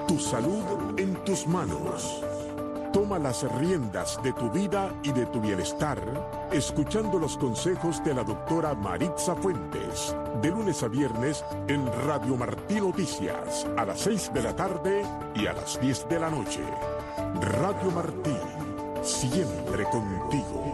Tu 0.08 0.20
salud 0.20 1.00
en 1.00 1.16
tus 1.24 1.48
manos. 1.48 2.24
Toma 3.10 3.28
las 3.28 3.42
riendas 3.54 4.22
de 4.22 4.32
tu 4.34 4.52
vida 4.52 4.94
y 5.02 5.12
de 5.12 5.26
tu 5.26 5.42
bienestar 5.42 5.98
escuchando 6.52 7.18
los 7.18 7.40
consejos 7.40 8.04
de 8.04 8.14
la 8.14 8.24
doctora 8.24 8.76
Maritza 8.76 9.36
Fuentes 9.36 10.16
de 10.44 10.52
lunes 10.52 10.84
a 10.84 10.90
viernes 10.90 11.44
en 11.68 11.88
Radio 12.06 12.38
Martí 12.38 12.76
Noticias 12.76 13.66
a 13.78 13.86
las 13.86 14.02
6 14.02 14.32
de 14.36 14.44
la 14.44 14.56
tarde 14.56 15.02
y 15.34 15.48
a 15.48 15.54
las 15.54 15.82
10 15.82 16.08
de 16.08 16.20
la 16.20 16.30
noche. 16.30 16.62
Radio 17.42 17.90
Martí, 17.90 18.38
siempre 19.02 19.86
contigo. 19.86 20.69